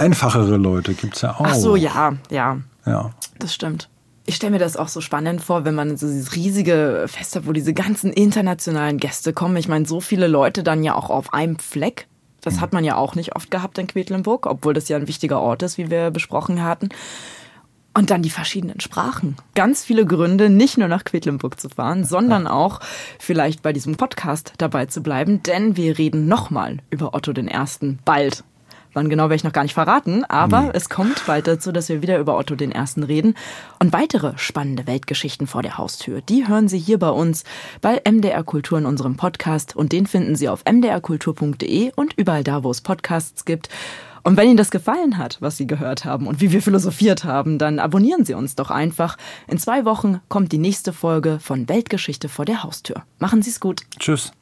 Einfachere 0.00 0.56
Leute 0.56 0.94
gibt 0.94 1.16
es 1.16 1.20
ja 1.20 1.34
auch. 1.34 1.44
Ach 1.44 1.54
so, 1.54 1.76
ja, 1.76 2.14
ja. 2.30 2.56
Ja. 2.86 3.10
Das 3.38 3.52
stimmt. 3.52 3.90
Ich 4.28 4.34
stelle 4.36 4.50
mir 4.50 4.58
das 4.58 4.76
auch 4.76 4.88
so 4.88 5.00
spannend 5.00 5.40
vor, 5.40 5.64
wenn 5.64 5.76
man 5.76 5.96
so 5.96 6.06
dieses 6.06 6.34
riesige 6.34 7.04
Fest 7.06 7.36
hat, 7.36 7.46
wo 7.46 7.52
diese 7.52 7.72
ganzen 7.72 8.12
internationalen 8.12 8.98
Gäste 8.98 9.32
kommen. 9.32 9.56
Ich 9.56 9.68
meine, 9.68 9.86
so 9.86 10.00
viele 10.00 10.26
Leute 10.26 10.64
dann 10.64 10.82
ja 10.82 10.96
auch 10.96 11.10
auf 11.10 11.32
einem 11.32 11.58
Fleck. 11.58 12.08
Das 12.42 12.60
hat 12.60 12.72
man 12.72 12.84
ja 12.84 12.96
auch 12.96 13.16
nicht 13.16 13.34
oft 13.34 13.50
gehabt 13.50 13.78
in 13.78 13.88
Quedlinburg, 13.88 14.46
obwohl 14.46 14.72
das 14.72 14.88
ja 14.88 14.96
ein 14.96 15.08
wichtiger 15.08 15.40
Ort 15.40 15.62
ist, 15.62 15.78
wie 15.78 15.90
wir 15.90 16.10
besprochen 16.10 16.62
hatten. 16.62 16.90
Und 17.92 18.10
dann 18.10 18.22
die 18.22 18.30
verschiedenen 18.30 18.78
Sprachen. 18.80 19.36
Ganz 19.54 19.82
viele 19.82 20.04
Gründe, 20.04 20.50
nicht 20.50 20.76
nur 20.76 20.86
nach 20.86 21.04
Quedlinburg 21.04 21.58
zu 21.58 21.68
fahren, 21.68 22.04
sondern 22.04 22.46
auch 22.46 22.80
vielleicht 23.18 23.62
bei 23.62 23.72
diesem 23.72 23.96
Podcast 23.96 24.52
dabei 24.58 24.86
zu 24.86 25.02
bleiben, 25.02 25.42
denn 25.42 25.76
wir 25.76 25.98
reden 25.98 26.28
nochmal 26.28 26.78
über 26.90 27.14
Otto 27.14 27.32
I. 27.32 27.96
bald. 28.04 28.44
Wann 28.96 29.10
genau 29.10 29.24
werde 29.24 29.34
ich 29.34 29.44
noch 29.44 29.52
gar 29.52 29.62
nicht 29.62 29.74
verraten, 29.74 30.24
aber 30.24 30.62
nee. 30.62 30.70
es 30.72 30.88
kommt 30.88 31.26
bald 31.26 31.46
dazu, 31.46 31.70
dass 31.70 31.90
wir 31.90 32.00
wieder 32.00 32.18
über 32.18 32.38
Otto 32.38 32.54
den 32.54 32.72
Ersten 32.72 33.02
reden. 33.02 33.34
Und 33.78 33.92
weitere 33.92 34.32
spannende 34.38 34.86
Weltgeschichten 34.86 35.46
vor 35.46 35.60
der 35.60 35.76
Haustür, 35.76 36.22
die 36.22 36.48
hören 36.48 36.66
Sie 36.66 36.78
hier 36.78 36.98
bei 36.98 37.10
uns 37.10 37.44
bei 37.82 38.00
MDR 38.10 38.42
Kultur 38.42 38.78
in 38.78 38.86
unserem 38.86 39.18
Podcast 39.18 39.76
und 39.76 39.92
den 39.92 40.06
finden 40.06 40.34
Sie 40.34 40.48
auf 40.48 40.64
mdrkultur.de 40.64 41.92
und 41.94 42.14
überall 42.14 42.42
da, 42.42 42.64
wo 42.64 42.70
es 42.70 42.80
Podcasts 42.80 43.44
gibt. 43.44 43.68
Und 44.22 44.38
wenn 44.38 44.48
Ihnen 44.48 44.56
das 44.56 44.70
gefallen 44.70 45.18
hat, 45.18 45.36
was 45.40 45.58
Sie 45.58 45.66
gehört 45.66 46.06
haben 46.06 46.26
und 46.26 46.40
wie 46.40 46.50
wir 46.50 46.62
philosophiert 46.62 47.24
haben, 47.24 47.58
dann 47.58 47.78
abonnieren 47.78 48.24
Sie 48.24 48.32
uns 48.32 48.54
doch 48.54 48.70
einfach. 48.70 49.18
In 49.46 49.58
zwei 49.58 49.84
Wochen 49.84 50.22
kommt 50.30 50.52
die 50.52 50.58
nächste 50.58 50.94
Folge 50.94 51.38
von 51.38 51.68
Weltgeschichte 51.68 52.30
vor 52.30 52.46
der 52.46 52.62
Haustür. 52.62 53.02
Machen 53.18 53.42
Sie 53.42 53.50
es 53.50 53.60
gut. 53.60 53.82
Tschüss. 53.98 54.32